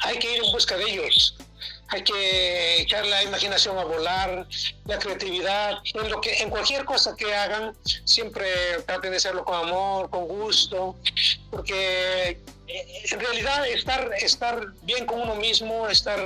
hay 0.00 0.18
que 0.18 0.36
ir 0.36 0.44
en 0.44 0.52
busca 0.52 0.76
de 0.76 0.84
ellos. 0.90 1.36
Hay 1.88 2.02
que 2.02 2.80
echar 2.80 3.06
la 3.06 3.22
imaginación 3.22 3.78
a 3.78 3.84
volar, 3.84 4.48
la 4.86 4.98
creatividad, 4.98 5.78
en 5.84 6.10
lo 6.10 6.20
que, 6.20 6.42
en 6.42 6.50
cualquier 6.50 6.84
cosa 6.84 7.14
que 7.14 7.32
hagan, 7.32 7.76
siempre 8.04 8.46
traten 8.86 9.10
de 9.12 9.18
hacerlo 9.18 9.44
con 9.44 9.54
amor, 9.54 10.10
con 10.10 10.26
gusto, 10.26 10.96
porque 11.50 12.40
eh, 12.66 13.04
en 13.10 13.20
realidad 13.20 13.68
estar, 13.68 14.10
estar 14.18 14.72
bien 14.82 15.06
con 15.06 15.20
uno 15.20 15.36
mismo, 15.36 15.86
estar, 15.86 16.20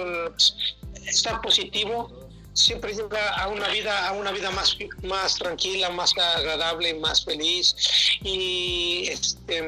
estar 1.06 1.40
positivo, 1.42 2.17
siempre 2.58 2.92
lleva 2.92 3.28
a 3.36 3.48
una 3.48 3.68
vida, 3.68 4.08
a 4.08 4.12
una 4.12 4.32
vida 4.32 4.50
más, 4.50 4.76
más 5.02 5.36
tranquila, 5.36 5.90
más 5.90 6.12
agradable, 6.18 6.94
más 6.94 7.24
feliz 7.24 7.74
y 8.22 9.08
este, 9.08 9.60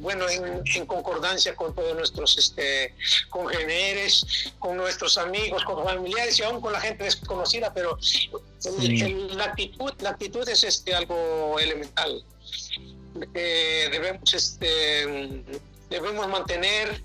bueno, 0.00 0.28
en, 0.28 0.62
en 0.74 0.86
concordancia 0.86 1.56
con 1.56 1.74
todos 1.74 1.94
nuestros 1.96 2.36
este, 2.38 2.94
congéneres, 3.30 4.52
con 4.58 4.76
nuestros 4.76 5.16
amigos, 5.18 5.64
con 5.64 5.82
familiares 5.84 6.38
y 6.38 6.42
aún 6.42 6.60
con 6.60 6.72
la 6.72 6.80
gente 6.80 7.04
desconocida, 7.04 7.72
pero 7.72 7.98
el- 8.64 9.02
el- 9.02 9.36
la 9.36 9.44
actitud, 9.44 9.92
la 10.00 10.10
actitud 10.10 10.46
es 10.48 10.62
este 10.64 10.94
algo 10.94 11.58
elemental. 11.58 12.22
Eh, 13.34 13.88
debemos 13.90 14.34
este 14.34 15.42
debemos 15.88 16.28
mantener 16.28 17.02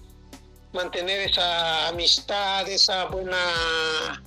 mantener 0.74 1.22
esa 1.30 1.88
amistad, 1.90 2.68
esa 2.70 3.06
buena 3.06 4.22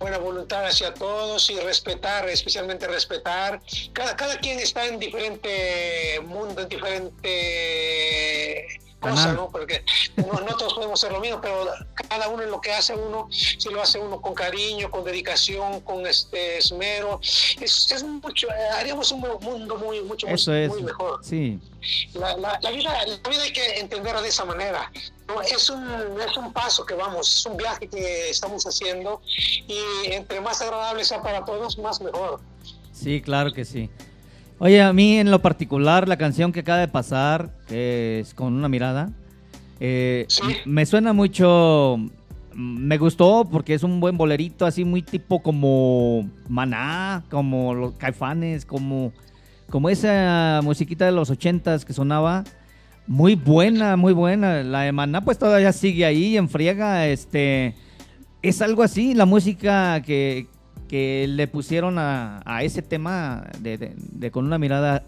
buena 0.00 0.18
voluntad 0.18 0.64
hacia 0.66 0.92
todos 0.94 1.48
y 1.50 1.60
respetar, 1.60 2.26
especialmente 2.28 2.88
respetar. 2.88 3.60
Cada, 3.92 4.16
cada 4.16 4.38
quien 4.40 4.58
está 4.58 4.86
en 4.86 4.98
diferente 4.98 6.18
mundo, 6.24 6.62
en 6.62 6.68
diferente 6.68 8.66
cosa. 8.98 9.32
¿no? 9.34 9.48
Porque 9.50 9.84
no, 10.16 10.40
no 10.40 10.56
todos 10.56 10.72
podemos 10.74 11.02
hacer 11.02 11.12
lo 11.12 11.20
mismo, 11.20 11.40
pero 11.42 11.66
cada 12.08 12.28
uno 12.28 12.42
en 12.42 12.50
lo 12.50 12.60
que 12.62 12.72
hace 12.72 12.94
uno, 12.94 13.28
si 13.30 13.68
lo 13.70 13.80
hace 13.82 13.98
uno 13.98 14.20
con 14.22 14.34
cariño, 14.34 14.90
con 14.90 15.04
dedicación, 15.04 15.80
con 15.80 16.06
este 16.06 16.58
esmero, 16.58 17.20
es, 17.22 17.90
es 17.92 18.02
mucho, 18.02 18.48
eh, 18.48 18.68
haríamos 18.78 19.12
un 19.12 19.20
mundo 19.20 19.76
muy, 19.76 20.00
mucho 20.02 20.26
muy- 20.26 20.34
Eso 20.34 20.54
es, 20.54 20.68
muy 20.70 20.82
mejor. 20.82 21.20
sí. 21.24 21.58
La, 22.12 22.36
la- 22.36 22.58
la 22.60 22.70
vida, 22.70 23.06
la 23.06 23.30
vida 23.30 23.42
hay 23.42 23.52
que 23.52 23.80
entenderla 23.80 24.20
de 24.20 24.28
esa 24.28 24.44
manera. 24.44 24.90
¿No? 25.34 25.42
Es, 25.42 25.70
un, 25.70 25.82
es 26.28 26.36
un 26.36 26.52
paso 26.52 26.84
que 26.84 26.94
vamos, 26.94 27.30
es 27.38 27.46
un 27.46 27.56
viaje 27.56 27.88
que 27.88 28.30
estamos 28.30 28.64
haciendo 28.64 29.20
y 29.68 30.12
entre 30.12 30.40
más 30.40 30.60
agradable 30.62 31.04
sea 31.04 31.22
para 31.22 31.44
todos, 31.44 31.78
más 31.78 32.00
mejor. 32.00 32.40
Sí, 32.92 33.20
claro 33.20 33.52
que 33.52 33.64
sí. 33.64 33.90
Oye, 34.58 34.82
a 34.82 34.92
mí 34.92 35.18
en 35.18 35.30
lo 35.30 35.40
particular, 35.40 36.06
la 36.08 36.18
canción 36.18 36.52
que 36.52 36.60
acaba 36.60 36.78
de 36.80 36.88
pasar, 36.88 37.50
que 37.66 38.20
es 38.20 38.34
con 38.34 38.52
una 38.52 38.68
mirada, 38.68 39.10
eh, 39.80 40.26
Sí. 40.28 40.42
me 40.66 40.84
suena 40.84 41.14
mucho, 41.14 41.96
me 42.52 42.98
gustó 42.98 43.48
porque 43.50 43.72
es 43.72 43.82
un 43.82 44.00
buen 44.00 44.18
bolerito, 44.18 44.66
así 44.66 44.84
muy 44.84 45.00
tipo 45.02 45.42
como 45.42 46.28
Maná, 46.48 47.24
como 47.30 47.72
los 47.74 47.94
Caifanes, 47.94 48.66
como, 48.66 49.12
como 49.70 49.88
esa 49.88 50.60
musiquita 50.62 51.06
de 51.06 51.12
los 51.12 51.30
ochentas 51.30 51.86
que 51.86 51.94
sonaba. 51.94 52.44
Muy 53.10 53.34
buena, 53.34 53.96
muy 53.96 54.12
buena. 54.12 54.62
La 54.62 54.82
de 54.82 54.92
Maná 54.92 55.20
pues 55.24 55.36
todavía 55.36 55.72
sigue 55.72 56.04
ahí 56.04 56.36
en 56.36 56.48
friega, 56.48 57.08
este... 57.08 57.74
Es 58.40 58.62
algo 58.62 58.84
así, 58.84 59.14
la 59.14 59.26
música 59.26 60.00
que, 60.02 60.46
que 60.88 61.26
le 61.28 61.48
pusieron 61.48 61.98
a, 61.98 62.40
a 62.44 62.62
ese 62.62 62.82
tema 62.82 63.50
de, 63.58 63.76
de- 63.78 63.94
de 63.96 64.30
con 64.30 64.46
una 64.46 64.58
mirada, 64.58 65.04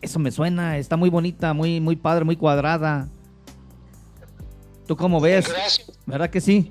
eso 0.00 0.20
me 0.20 0.30
suena, 0.30 0.78
está 0.78 0.96
muy 0.96 1.10
bonita, 1.10 1.52
muy, 1.54 1.80
muy 1.80 1.96
padre, 1.96 2.24
muy 2.24 2.36
cuadrada. 2.36 3.08
¿Tú 4.86 4.96
cómo 4.96 5.20
ves? 5.20 5.48
Gracias. 5.48 5.90
¿Verdad 6.06 6.30
que 6.30 6.40
sí? 6.40 6.68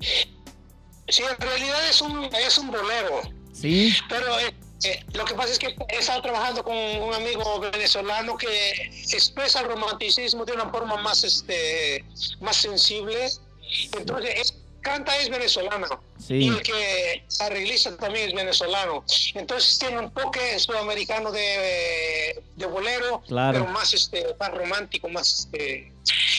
Sí, 1.10 1.22
en 1.22 1.46
realidad 1.46 1.88
es 1.90 2.00
un, 2.00 2.24
es 2.24 2.56
un 2.58 2.68
bolero, 2.68 3.20
Sí, 3.52 3.92
pero 4.08 4.24
eh, 4.40 4.54
Eh, 4.84 5.04
lo 5.12 5.24
que 5.26 5.34
pasa 5.34 5.52
es 5.52 5.58
que 5.58 5.76
he 5.90 5.96
estado 5.98 6.22
trabajando 6.22 6.64
con 6.64 6.74
un 6.76 7.12
amigo 7.12 7.60
venezolano 7.60 8.36
que 8.36 8.90
expresa 9.12 9.60
el 9.60 9.66
romanticismo 9.66 10.44
de 10.46 10.52
una 10.52 10.70
forma 10.70 10.96
más, 10.96 11.22
este, 11.24 12.04
más 12.40 12.56
sensible. 12.56 13.30
Entonces, 13.98 14.34
es- 14.36 14.54
canta 14.80 15.16
es 15.18 15.28
venezolano. 15.30 15.86
Sí. 16.18 16.34
Y 16.34 16.48
el 16.48 16.62
que 16.62 17.24
arregliza 17.40 17.96
también 17.96 18.28
es 18.28 18.34
venezolano. 18.34 19.04
Entonces 19.34 19.78
tiene 19.78 19.98
un 19.98 20.10
toque 20.12 20.58
sudamericano 20.58 21.30
de, 21.32 22.42
de 22.56 22.66
bolero, 22.66 23.22
Claro. 23.26 23.60
pero 23.60 23.72
más, 23.72 23.92
este, 23.94 24.26
más 24.38 24.50
romántico, 24.52 25.08
más... 25.08 25.48
Este, 25.52 25.92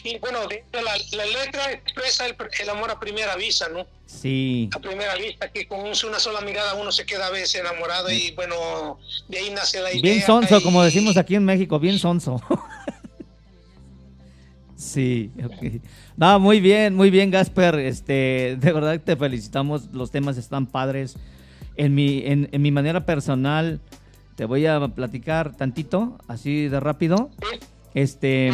y 0.04 0.18
bueno, 0.18 0.48
de- 0.48 0.64
de 0.72 0.82
la, 0.82 0.98
la 1.12 1.26
letra 1.26 1.72
expresa 1.72 2.26
el, 2.26 2.36
el 2.60 2.70
amor 2.70 2.90
a 2.92 3.00
primera 3.00 3.36
vista, 3.36 3.70
¿no? 3.70 3.86
Sí. 4.06 4.70
a 4.76 4.80
primera 4.80 5.16
vista, 5.16 5.50
que 5.52 5.68
con 5.68 5.80
un- 5.82 5.94
una 6.08 6.20
sola 6.20 6.42
mirada 6.42 6.74
uno 6.74 6.92
se 6.92 7.06
queda 7.06 7.28
a 7.28 7.30
veces 7.30 7.56
enamorado 7.56 8.12
y 8.12 8.32
bueno, 8.32 9.00
de 9.30 9.38
ahí 9.38 9.50
nace 9.52 9.80
la 9.80 9.92
idea. 9.92 10.02
Bien 10.02 10.22
sonso, 10.26 10.58
y- 10.58 10.64
como 10.64 10.84
decimos 10.84 11.16
aquí 11.18 11.36
en 11.36 11.46
México, 11.46 11.80
bien 11.80 11.98
sonso. 12.00 12.42
sí, 14.82 15.32
ok. 15.44 15.82
No, 16.18 16.40
muy 16.40 16.60
bien, 16.60 16.96
muy 16.96 17.10
bien, 17.10 17.32
Gasper. 17.32 17.76
Este, 17.76 18.58
de 18.60 18.72
verdad 18.74 18.94
que 18.94 19.00
te 19.00 19.16
felicitamos. 19.16 19.90
Los 19.94 20.12
temas 20.12 20.38
están 20.38 20.66
padres. 20.66 21.16
En 21.78 21.96
mi, 21.96 22.24
en, 22.26 22.50
en 22.52 22.62
mi 22.62 22.72
manera 22.72 23.06
personal, 23.06 23.80
te 24.36 24.46
voy 24.46 24.66
a 24.66 24.80
platicar 24.90 25.56
tantito, 25.56 26.18
así 26.28 26.68
de 26.68 26.80
rápido. 26.80 27.30
Este, 27.94 28.52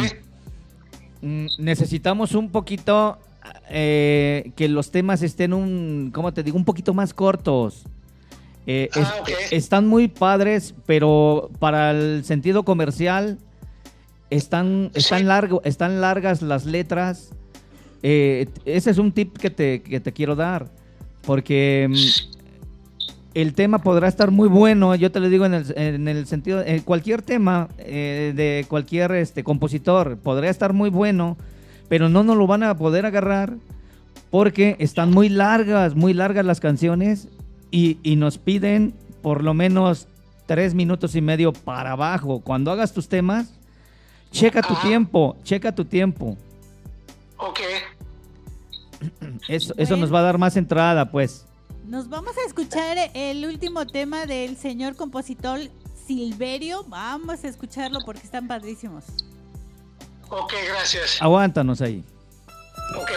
mm, 1.22 1.46
necesitamos 1.58 2.34
un 2.34 2.50
poquito 2.50 3.18
eh, 3.70 4.52
que 4.56 4.68
los 4.68 4.90
temas 4.90 5.22
estén 5.22 5.52
un, 5.52 6.10
¿cómo 6.14 6.32
te 6.32 6.42
digo? 6.42 6.56
Un 6.56 6.64
poquito 6.64 6.94
más 6.94 7.12
cortos. 7.14 7.84
Eh, 8.66 8.90
es- 8.94 9.06
Ah, 9.06 9.14
ok. 9.22 9.28
Están 9.50 9.86
muy 9.86 10.08
padres, 10.08 10.74
pero 10.86 11.50
para 11.58 11.90
el 11.90 12.24
sentido 12.24 12.64
comercial 12.64 13.38
están, 14.30 14.90
están, 14.94 15.26
largo, 15.26 15.62
están 15.64 16.00
largas 16.00 16.42
las 16.42 16.66
letras. 16.66 17.30
Eh, 18.02 18.48
ese 18.64 18.90
es 18.90 18.98
un 18.98 19.12
tip 19.12 19.36
que 19.36 19.50
te, 19.50 19.82
que 19.82 20.00
te 20.00 20.12
quiero 20.12 20.36
dar, 20.36 20.68
porque 21.22 21.88
mm, 21.90 22.28
el 23.34 23.54
tema 23.54 23.78
podrá 23.78 24.08
estar 24.08 24.30
muy 24.30 24.48
bueno, 24.48 24.94
yo 24.94 25.10
te 25.10 25.20
lo 25.20 25.28
digo 25.28 25.46
en 25.46 25.54
el, 25.54 25.74
en 25.76 26.08
el 26.08 26.26
sentido, 26.26 26.62
en 26.64 26.80
cualquier 26.82 27.22
tema 27.22 27.68
eh, 27.78 28.32
de 28.36 28.66
cualquier 28.68 29.12
este, 29.12 29.42
compositor 29.42 30.18
podrá 30.18 30.48
estar 30.48 30.72
muy 30.72 30.90
bueno, 30.90 31.36
pero 31.88 32.08
no 32.08 32.22
nos 32.22 32.36
lo 32.36 32.46
van 32.46 32.62
a 32.62 32.76
poder 32.76 33.04
agarrar 33.04 33.54
porque 34.30 34.76
están 34.78 35.10
muy 35.10 35.28
largas, 35.28 35.96
muy 35.96 36.14
largas 36.14 36.44
las 36.44 36.60
canciones 36.60 37.28
y, 37.70 37.98
y 38.02 38.16
nos 38.16 38.38
piden 38.38 38.94
por 39.22 39.42
lo 39.42 39.54
menos 39.54 40.06
tres 40.46 40.74
minutos 40.74 41.14
y 41.16 41.20
medio 41.20 41.52
para 41.52 41.92
abajo. 41.92 42.40
Cuando 42.40 42.70
hagas 42.70 42.92
tus 42.92 43.08
temas, 43.08 43.57
checa 44.30 44.62
tu 44.62 44.74
tiempo, 44.76 45.36
checa 45.44 45.74
tu 45.74 45.84
tiempo. 45.84 46.36
Ok. 47.36 47.60
Eso, 49.48 49.74
eso 49.76 49.96
nos 49.96 50.12
va 50.12 50.20
a 50.20 50.22
dar 50.22 50.38
más 50.38 50.56
entrada, 50.56 51.10
pues. 51.10 51.44
Nos 51.86 52.08
vamos 52.08 52.36
a 52.36 52.46
escuchar 52.46 52.98
el 53.14 53.46
último 53.46 53.86
tema 53.86 54.26
del 54.26 54.56
señor 54.56 54.96
compositor 54.96 55.60
Silverio. 56.06 56.84
Vamos 56.88 57.44
a 57.44 57.48
escucharlo 57.48 58.00
porque 58.04 58.22
están 58.24 58.46
padrísimos. 58.48 59.04
Ok, 60.28 60.52
gracias. 60.68 61.22
Aguántanos 61.22 61.80
ahí. 61.80 62.04
Ok. 62.94 63.10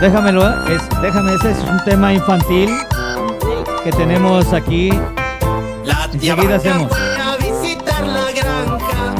Déjamelo, 0.00 0.46
es, 0.68 0.82
déjame, 1.00 1.34
ese 1.34 1.52
es 1.52 1.58
un 1.58 1.82
tema 1.84 2.12
infantil 2.12 2.70
que 3.82 3.90
tenemos 3.92 4.52
aquí. 4.52 4.90
La 5.84 6.08
tía 6.10 6.32
Enseguida 6.34 6.56
hacemos. 6.56 6.92
a 6.92 7.36
visitar 7.36 8.06
la 8.06 8.30
granja. 8.32 9.14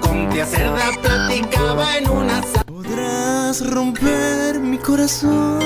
Con 0.00 0.28
tía 0.30 0.46
cerda 0.46 0.90
platicaba 1.00 1.96
en 1.98 2.10
una. 2.10 2.40
Podrás 2.66 3.64
romper 3.70 4.58
mi 4.60 4.78
corazón 4.78 5.60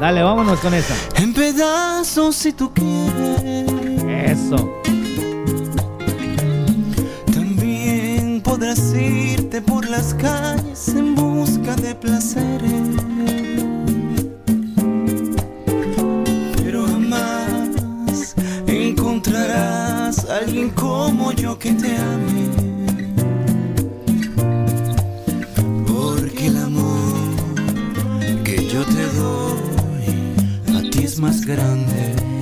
Dale, 0.00 0.22
vámonos 0.22 0.58
con 0.60 0.74
esa. 0.74 0.94
en 1.16 1.32
pedazos 1.32 2.36
si 2.36 2.52
tú 2.52 2.70
quieres. 2.74 3.72
Eso. 4.30 4.82
Podrás 8.54 8.94
irte 8.94 9.60
por 9.60 9.84
las 9.88 10.14
calles 10.14 10.86
en 10.86 11.16
busca 11.16 11.74
de 11.74 11.92
placeres. 11.92 12.88
Pero 16.62 16.86
jamás 16.86 18.36
encontrarás 18.68 20.30
a 20.30 20.36
alguien 20.36 20.70
como 20.70 21.32
yo 21.32 21.58
que 21.58 21.72
te 21.72 21.96
ame. 21.96 22.44
Porque 25.88 26.46
el 26.46 26.56
amor 26.58 27.34
que 28.44 28.68
yo 28.68 28.84
te 28.84 29.04
doy 29.18 30.78
a 30.78 30.90
ti 30.92 31.02
es 31.02 31.18
más 31.18 31.44
grande. 31.44 32.33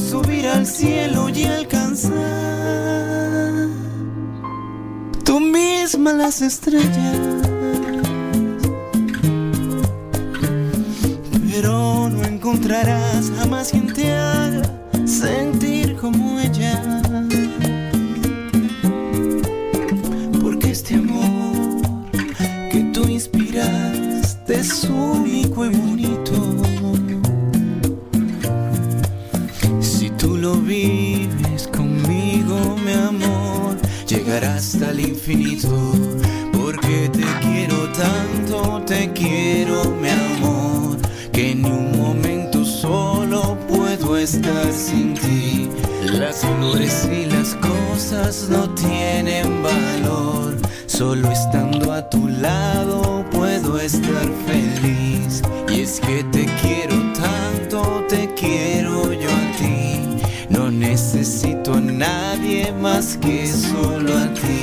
Subir 0.00 0.46
al 0.48 0.66
cielo 0.66 1.28
y 1.28 1.44
alcanzar 1.44 2.10
tú 5.24 5.38
misma 5.38 6.12
las 6.12 6.40
estrellas. 6.40 7.18
Pero 11.50 12.08
no 12.08 12.24
encontrarás 12.24 13.30
jamás 13.38 13.70
quien 13.70 13.92
te 13.92 14.12
haga 14.12 14.62
sentir 15.06 15.96
como 15.96 16.40
ella. 16.40 17.09
Hasta 34.90 35.00
el 35.00 35.00
infinito. 35.00 35.92
Porque 36.52 37.10
te 37.12 37.24
quiero 37.40 37.88
tanto, 37.92 38.82
te 38.86 39.12
quiero, 39.12 39.84
mi 40.00 40.08
amor, 40.08 40.98
que 41.32 41.54
ni 41.54 41.68
un 41.68 41.98
momento 41.98 42.64
solo 42.64 43.56
puedo 43.68 44.16
estar 44.16 44.72
sin 44.72 45.14
ti. 45.14 45.68
Las 46.12 46.38
flores 46.38 47.08
y 47.10 47.26
las 47.26 47.54
cosas 47.56 48.48
no 48.50 48.68
tienen 48.74 49.62
valor. 49.62 50.56
Solo 50.86 51.30
estando 51.30 51.92
a 51.92 52.08
tu 52.10 52.28
lado 52.28 53.24
puedo 53.30 53.78
estar 53.78 54.28
feliz. 54.46 55.42
Y 55.68 55.82
es 55.82 56.00
que 56.00 56.24
te 56.24 56.46
quiero 56.60 56.96
tanto, 57.12 58.04
te 58.08 58.28
quiero 58.34 59.12
yo 59.12 59.30
a 59.30 59.56
ti. 59.56 60.20
No 60.48 60.70
necesito 60.70 61.74
a 61.74 61.80
nadie 61.80 62.72
más 62.72 63.16
que 63.18 63.46
solo 63.46 64.16
a 64.16 64.34
ti. 64.34 64.59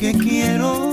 Que 0.00 0.14
quiero, 0.14 0.89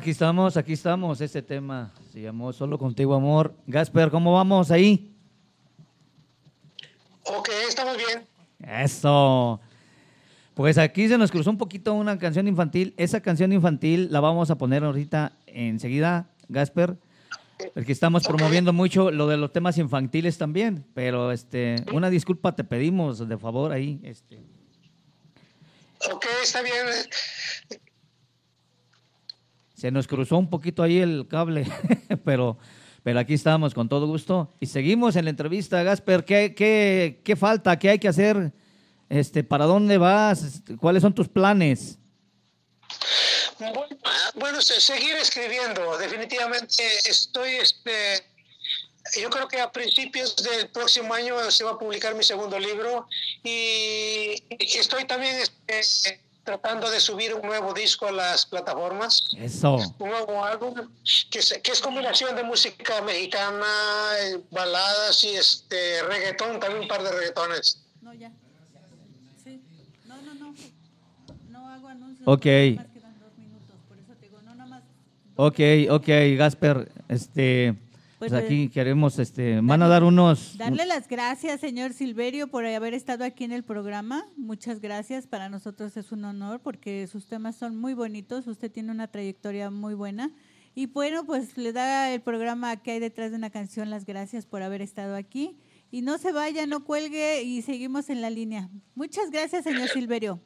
aquí 0.00 0.12
estamos, 0.12 0.56
aquí 0.56 0.72
estamos. 0.72 1.20
Este 1.20 1.42
tema 1.42 1.92
se 2.10 2.22
llamó 2.22 2.54
Solo 2.54 2.78
contigo, 2.78 3.14
amor. 3.14 3.54
Gasper, 3.66 4.10
¿cómo 4.10 4.32
vamos 4.32 4.70
ahí? 4.70 5.14
Ok, 7.24 7.50
estamos 7.68 7.98
bien. 7.98 8.26
Eso. 8.66 9.60
Pues 10.54 10.78
aquí 10.78 11.06
se 11.06 11.18
nos 11.18 11.30
cruzó 11.30 11.50
un 11.50 11.58
poquito 11.58 11.92
una 11.92 12.18
canción 12.18 12.48
infantil. 12.48 12.94
Esa 12.96 13.20
canción 13.20 13.52
infantil 13.52 14.08
la 14.10 14.20
vamos 14.20 14.50
a 14.50 14.56
poner 14.56 14.84
ahorita 14.84 15.32
enseguida, 15.46 16.30
Gasper, 16.48 16.96
porque 17.74 17.92
estamos 17.92 18.26
promoviendo 18.26 18.72
mucho 18.72 19.10
lo 19.10 19.26
de 19.26 19.36
los 19.36 19.52
temas 19.52 19.76
infantiles 19.76 20.38
también. 20.38 20.82
Pero 20.94 21.30
este, 21.30 21.76
una 21.92 22.08
disculpa 22.08 22.56
te 22.56 22.64
pedimos 22.64 23.28
de 23.28 23.36
favor 23.36 23.70
ahí. 23.70 24.00
Este. 24.02 24.38
Ok, 26.10 26.24
está 26.42 26.62
bien. 26.62 26.86
Se 29.80 29.90
nos 29.90 30.06
cruzó 30.06 30.36
un 30.36 30.50
poquito 30.50 30.82
ahí 30.82 30.98
el 30.98 31.26
cable, 31.26 31.66
pero, 32.26 32.58
pero 33.02 33.18
aquí 33.18 33.32
estamos 33.32 33.72
con 33.72 33.88
todo 33.88 34.06
gusto. 34.06 34.52
Y 34.60 34.66
seguimos 34.66 35.16
en 35.16 35.24
la 35.24 35.30
entrevista, 35.30 35.82
Gasper. 35.82 36.26
¿Qué, 36.26 36.54
qué, 36.54 37.22
qué 37.24 37.34
falta? 37.34 37.78
¿Qué 37.78 37.88
hay 37.88 37.98
que 37.98 38.08
hacer? 38.08 38.52
Este, 39.08 39.42
¿Para 39.42 39.64
dónde 39.64 39.96
vas? 39.96 40.62
¿Cuáles 40.78 41.00
son 41.00 41.14
tus 41.14 41.28
planes? 41.28 41.98
Bueno, 44.34 44.60
se- 44.60 44.82
seguir 44.82 45.16
escribiendo. 45.16 45.96
Definitivamente 45.96 46.82
estoy, 47.08 47.52
este, 47.52 48.22
yo 49.18 49.30
creo 49.30 49.48
que 49.48 49.60
a 49.62 49.72
principios 49.72 50.36
del 50.36 50.68
próximo 50.68 51.14
año 51.14 51.50
se 51.50 51.64
va 51.64 51.70
a 51.70 51.78
publicar 51.78 52.14
mi 52.14 52.22
segundo 52.22 52.58
libro 52.58 53.06
y 53.42 54.42
estoy 54.58 55.06
también 55.06 55.36
este, 55.66 56.20
tratando 56.44 56.90
de 56.90 57.00
subir 57.00 57.34
un 57.34 57.42
nuevo 57.42 57.72
disco 57.74 58.06
a 58.06 58.12
las 58.12 58.46
plataformas. 58.46 59.28
Eso. 59.36 59.76
Un 59.98 60.08
nuevo 60.08 60.44
álbum 60.44 60.74
que, 61.30 61.42
se- 61.42 61.60
que 61.60 61.72
es 61.72 61.80
combinación 61.80 62.34
de 62.36 62.42
música 62.42 63.00
mexicana, 63.02 63.66
eh, 64.22 64.40
baladas 64.50 65.22
y 65.24 65.30
este 65.30 66.02
reggaetón, 66.02 66.58
también 66.60 66.82
un 66.82 66.88
par 66.88 67.02
de 67.02 67.10
reggaetones. 67.12 67.82
No, 68.02 68.12
ya. 68.14 68.32
Sí. 69.44 69.60
No, 70.06 70.16
no, 70.22 70.34
no. 70.34 70.54
No 71.48 71.68
hago 71.68 71.88
anuncios. 71.88 72.26
Ok. 72.26 72.46
más 72.76 72.86
quedan 72.92 73.20
dos 73.20 73.36
minutos. 73.38 73.76
Por 73.88 73.98
eso 73.98 74.12
te 74.18 74.26
digo, 74.26 74.40
no, 74.42 74.54
nada 74.54 74.68
más. 74.70 74.82
Ok, 75.36 75.58
ok, 75.90 76.08
Gasper. 76.38 76.90
Este, 77.08 77.74
pues, 78.20 78.32
Pues, 78.32 78.44
aquí 78.44 78.68
queremos, 78.68 79.18
este, 79.18 79.62
van 79.62 79.80
a 79.80 79.88
dar 79.88 80.04
unos. 80.04 80.58
Darle 80.58 80.84
las 80.84 81.08
gracias, 81.08 81.58
señor 81.58 81.94
Silverio, 81.94 82.48
por 82.48 82.66
haber 82.66 82.92
estado 82.92 83.24
aquí 83.24 83.44
en 83.44 83.52
el 83.52 83.64
programa. 83.64 84.26
Muchas 84.36 84.82
gracias. 84.82 85.26
Para 85.26 85.48
nosotros 85.48 85.96
es 85.96 86.12
un 86.12 86.26
honor 86.26 86.60
porque 86.60 87.06
sus 87.06 87.28
temas 87.28 87.56
son 87.56 87.76
muy 87.76 87.94
bonitos. 87.94 88.46
Usted 88.46 88.70
tiene 88.70 88.92
una 88.92 89.08
trayectoria 89.08 89.70
muy 89.70 89.94
buena. 89.94 90.32
Y 90.74 90.84
bueno, 90.84 91.24
pues 91.24 91.56
le 91.56 91.72
da 91.72 92.12
el 92.12 92.20
programa 92.20 92.76
que 92.76 92.90
hay 92.90 93.00
detrás 93.00 93.30
de 93.30 93.38
una 93.38 93.48
canción 93.48 93.88
las 93.88 94.04
gracias 94.04 94.44
por 94.44 94.60
haber 94.60 94.82
estado 94.82 95.16
aquí. 95.16 95.56
Y 95.90 96.02
no 96.02 96.18
se 96.18 96.32
vaya, 96.32 96.66
no 96.66 96.84
cuelgue 96.84 97.42
y 97.42 97.62
seguimos 97.62 98.10
en 98.10 98.20
la 98.20 98.28
línea. 98.28 98.68
Muchas 98.94 99.30
gracias, 99.30 99.64
señor 99.64 99.88
Silverio. 99.88 100.42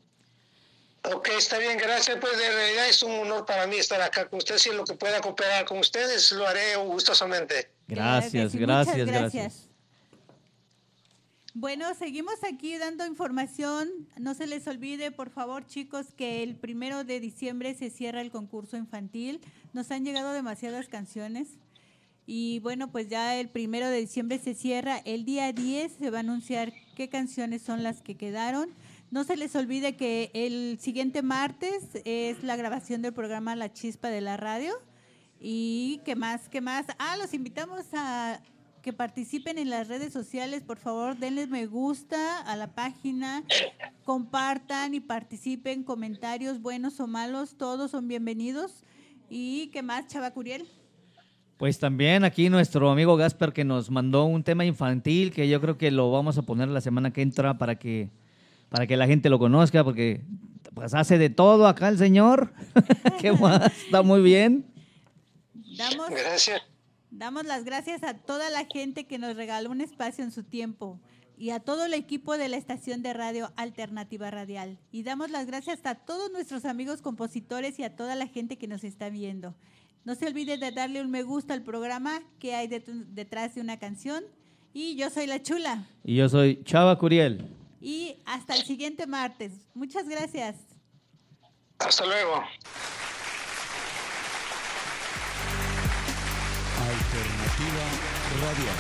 Ok, 1.12 1.28
está 1.36 1.58
bien, 1.58 1.76
gracias. 1.76 2.16
Pues 2.18 2.38
de 2.38 2.50
realidad 2.50 2.88
es 2.88 3.02
un 3.02 3.12
honor 3.12 3.44
para 3.44 3.66
mí 3.66 3.76
estar 3.76 4.00
acá 4.00 4.26
con 4.28 4.38
ustedes. 4.38 4.66
En 4.66 4.76
lo 4.76 4.84
que 4.84 4.94
pueda 4.94 5.20
cooperar 5.20 5.64
con 5.66 5.78
ustedes, 5.78 6.32
lo 6.32 6.46
haré 6.46 6.76
gustosamente. 6.76 7.70
Gracias, 7.86 8.52
Sí, 8.52 8.58
gracias, 8.58 8.96
muchas 8.96 9.12
gracias. 9.12 9.68
Bueno, 11.52 11.94
seguimos 11.94 12.42
aquí 12.42 12.76
dando 12.78 13.06
información. 13.06 13.88
No 14.18 14.34
se 14.34 14.46
les 14.46 14.66
olvide, 14.66 15.12
por 15.12 15.30
favor, 15.30 15.66
chicos, 15.66 16.06
que 16.16 16.42
el 16.42 16.56
primero 16.56 17.04
de 17.04 17.20
diciembre 17.20 17.74
se 17.74 17.90
cierra 17.90 18.22
el 18.22 18.30
concurso 18.30 18.76
infantil. 18.76 19.40
Nos 19.72 19.90
han 19.90 20.04
llegado 20.04 20.32
demasiadas 20.32 20.88
canciones. 20.88 21.48
Y 22.26 22.60
bueno, 22.60 22.90
pues 22.90 23.08
ya 23.08 23.36
el 23.38 23.50
primero 23.50 23.88
de 23.88 24.00
diciembre 24.00 24.38
se 24.38 24.54
cierra. 24.54 24.98
El 25.04 25.26
día 25.26 25.52
10 25.52 25.92
se 25.92 26.10
va 26.10 26.18
a 26.18 26.20
anunciar 26.20 26.72
qué 26.96 27.10
canciones 27.10 27.62
son 27.62 27.82
las 27.82 28.00
que 28.00 28.16
quedaron. 28.16 28.70
No 29.14 29.22
se 29.22 29.36
les 29.36 29.54
olvide 29.54 29.94
que 29.94 30.32
el 30.34 30.76
siguiente 30.80 31.22
martes 31.22 31.88
es 32.04 32.42
la 32.42 32.56
grabación 32.56 33.00
del 33.00 33.12
programa 33.12 33.54
La 33.54 33.72
Chispa 33.72 34.08
de 34.08 34.20
la 34.20 34.36
Radio. 34.36 34.72
Y 35.38 36.00
qué 36.04 36.16
más, 36.16 36.48
qué 36.48 36.60
más. 36.60 36.86
Ah, 36.98 37.16
los 37.16 37.32
invitamos 37.32 37.84
a 37.92 38.40
que 38.82 38.92
participen 38.92 39.56
en 39.58 39.70
las 39.70 39.86
redes 39.86 40.12
sociales. 40.12 40.64
Por 40.64 40.78
favor, 40.78 41.16
denles 41.16 41.48
me 41.48 41.66
gusta 41.66 42.40
a 42.40 42.56
la 42.56 42.74
página, 42.74 43.44
compartan 44.02 44.94
y 44.94 45.00
participen. 45.00 45.84
Comentarios 45.84 46.60
buenos 46.60 46.98
o 46.98 47.06
malos, 47.06 47.56
todos 47.56 47.92
son 47.92 48.08
bienvenidos. 48.08 48.82
Y 49.30 49.68
qué 49.68 49.84
más, 49.84 50.08
Chava 50.08 50.32
Curiel. 50.32 50.66
Pues 51.56 51.78
también 51.78 52.24
aquí 52.24 52.50
nuestro 52.50 52.90
amigo 52.90 53.16
Gasper 53.16 53.52
que 53.52 53.62
nos 53.62 53.92
mandó 53.92 54.24
un 54.24 54.42
tema 54.42 54.64
infantil 54.64 55.30
que 55.30 55.48
yo 55.48 55.60
creo 55.60 55.78
que 55.78 55.92
lo 55.92 56.10
vamos 56.10 56.36
a 56.36 56.42
poner 56.42 56.66
la 56.66 56.80
semana 56.80 57.12
que 57.12 57.22
entra 57.22 57.58
para 57.58 57.76
que 57.76 58.10
para 58.74 58.88
que 58.88 58.96
la 58.96 59.06
gente 59.06 59.30
lo 59.30 59.38
conozca 59.38 59.84
porque 59.84 60.22
pues 60.74 60.94
hace 60.94 61.16
de 61.16 61.30
todo 61.30 61.68
acá 61.68 61.88
el 61.88 61.96
señor. 61.96 62.52
¿Qué 63.20 63.30
más? 63.30 63.66
Está 63.84 64.02
muy 64.02 64.20
bien. 64.20 64.66
Damos, 65.78 66.10
Gracias. 66.10 66.60
damos 67.12 67.44
las 67.44 67.62
gracias 67.64 68.02
a 68.02 68.14
toda 68.14 68.50
la 68.50 68.64
gente 68.66 69.06
que 69.06 69.16
nos 69.18 69.36
regaló 69.36 69.70
un 69.70 69.80
espacio 69.80 70.24
en 70.24 70.32
su 70.32 70.42
tiempo 70.42 70.98
y 71.38 71.50
a 71.50 71.60
todo 71.60 71.84
el 71.86 71.94
equipo 71.94 72.36
de 72.36 72.48
la 72.48 72.56
estación 72.56 73.00
de 73.02 73.12
radio 73.12 73.52
Alternativa 73.54 74.28
Radial. 74.32 74.78
Y 74.90 75.04
damos 75.04 75.30
las 75.30 75.46
gracias 75.46 75.78
a 75.86 75.94
todos 75.94 76.32
nuestros 76.32 76.64
amigos 76.64 77.00
compositores 77.00 77.78
y 77.78 77.84
a 77.84 77.94
toda 77.94 78.16
la 78.16 78.26
gente 78.26 78.58
que 78.58 78.66
nos 78.66 78.82
está 78.82 79.08
viendo. 79.08 79.54
No 80.04 80.16
se 80.16 80.26
olvide 80.26 80.58
de 80.58 80.72
darle 80.72 81.00
un 81.00 81.12
me 81.12 81.22
gusta 81.22 81.54
al 81.54 81.62
programa 81.62 82.20
que 82.40 82.56
hay 82.56 82.66
det- 82.66 82.84
detrás 83.14 83.54
de 83.54 83.60
una 83.60 83.78
canción. 83.78 84.24
Y 84.72 84.96
yo 84.96 85.10
soy 85.10 85.28
la 85.28 85.40
chula. 85.40 85.86
Y 86.02 86.16
yo 86.16 86.28
soy 86.28 86.60
Chava 86.64 86.98
Curiel. 86.98 87.46
Y 87.84 88.16
hasta 88.24 88.54
el 88.54 88.64
siguiente 88.64 89.06
martes. 89.06 89.52
Muchas 89.74 90.08
gracias. 90.08 90.56
Hasta 91.80 92.06
luego. 92.06 92.42
Alternativa 96.80 97.84
radial. 98.40 98.78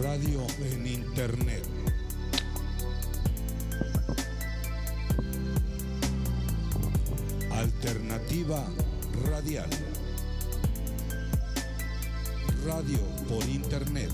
Radio 0.00 0.46
en 0.60 0.86
Internet. 0.86 1.66
Alternativa 7.50 8.64
radial. 9.24 9.70
Radio 12.64 13.00
por 13.28 13.44
Internet. 13.48 14.12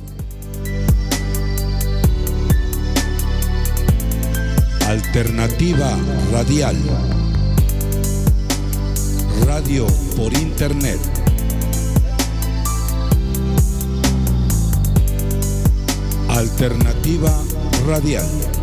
Alternativa 4.86 5.97
radial. 6.32 6.76
Radio 9.47 9.86
por 10.16 10.32
Internet. 10.34 11.01
Alternativa 16.28 17.32
radial. 17.86 18.61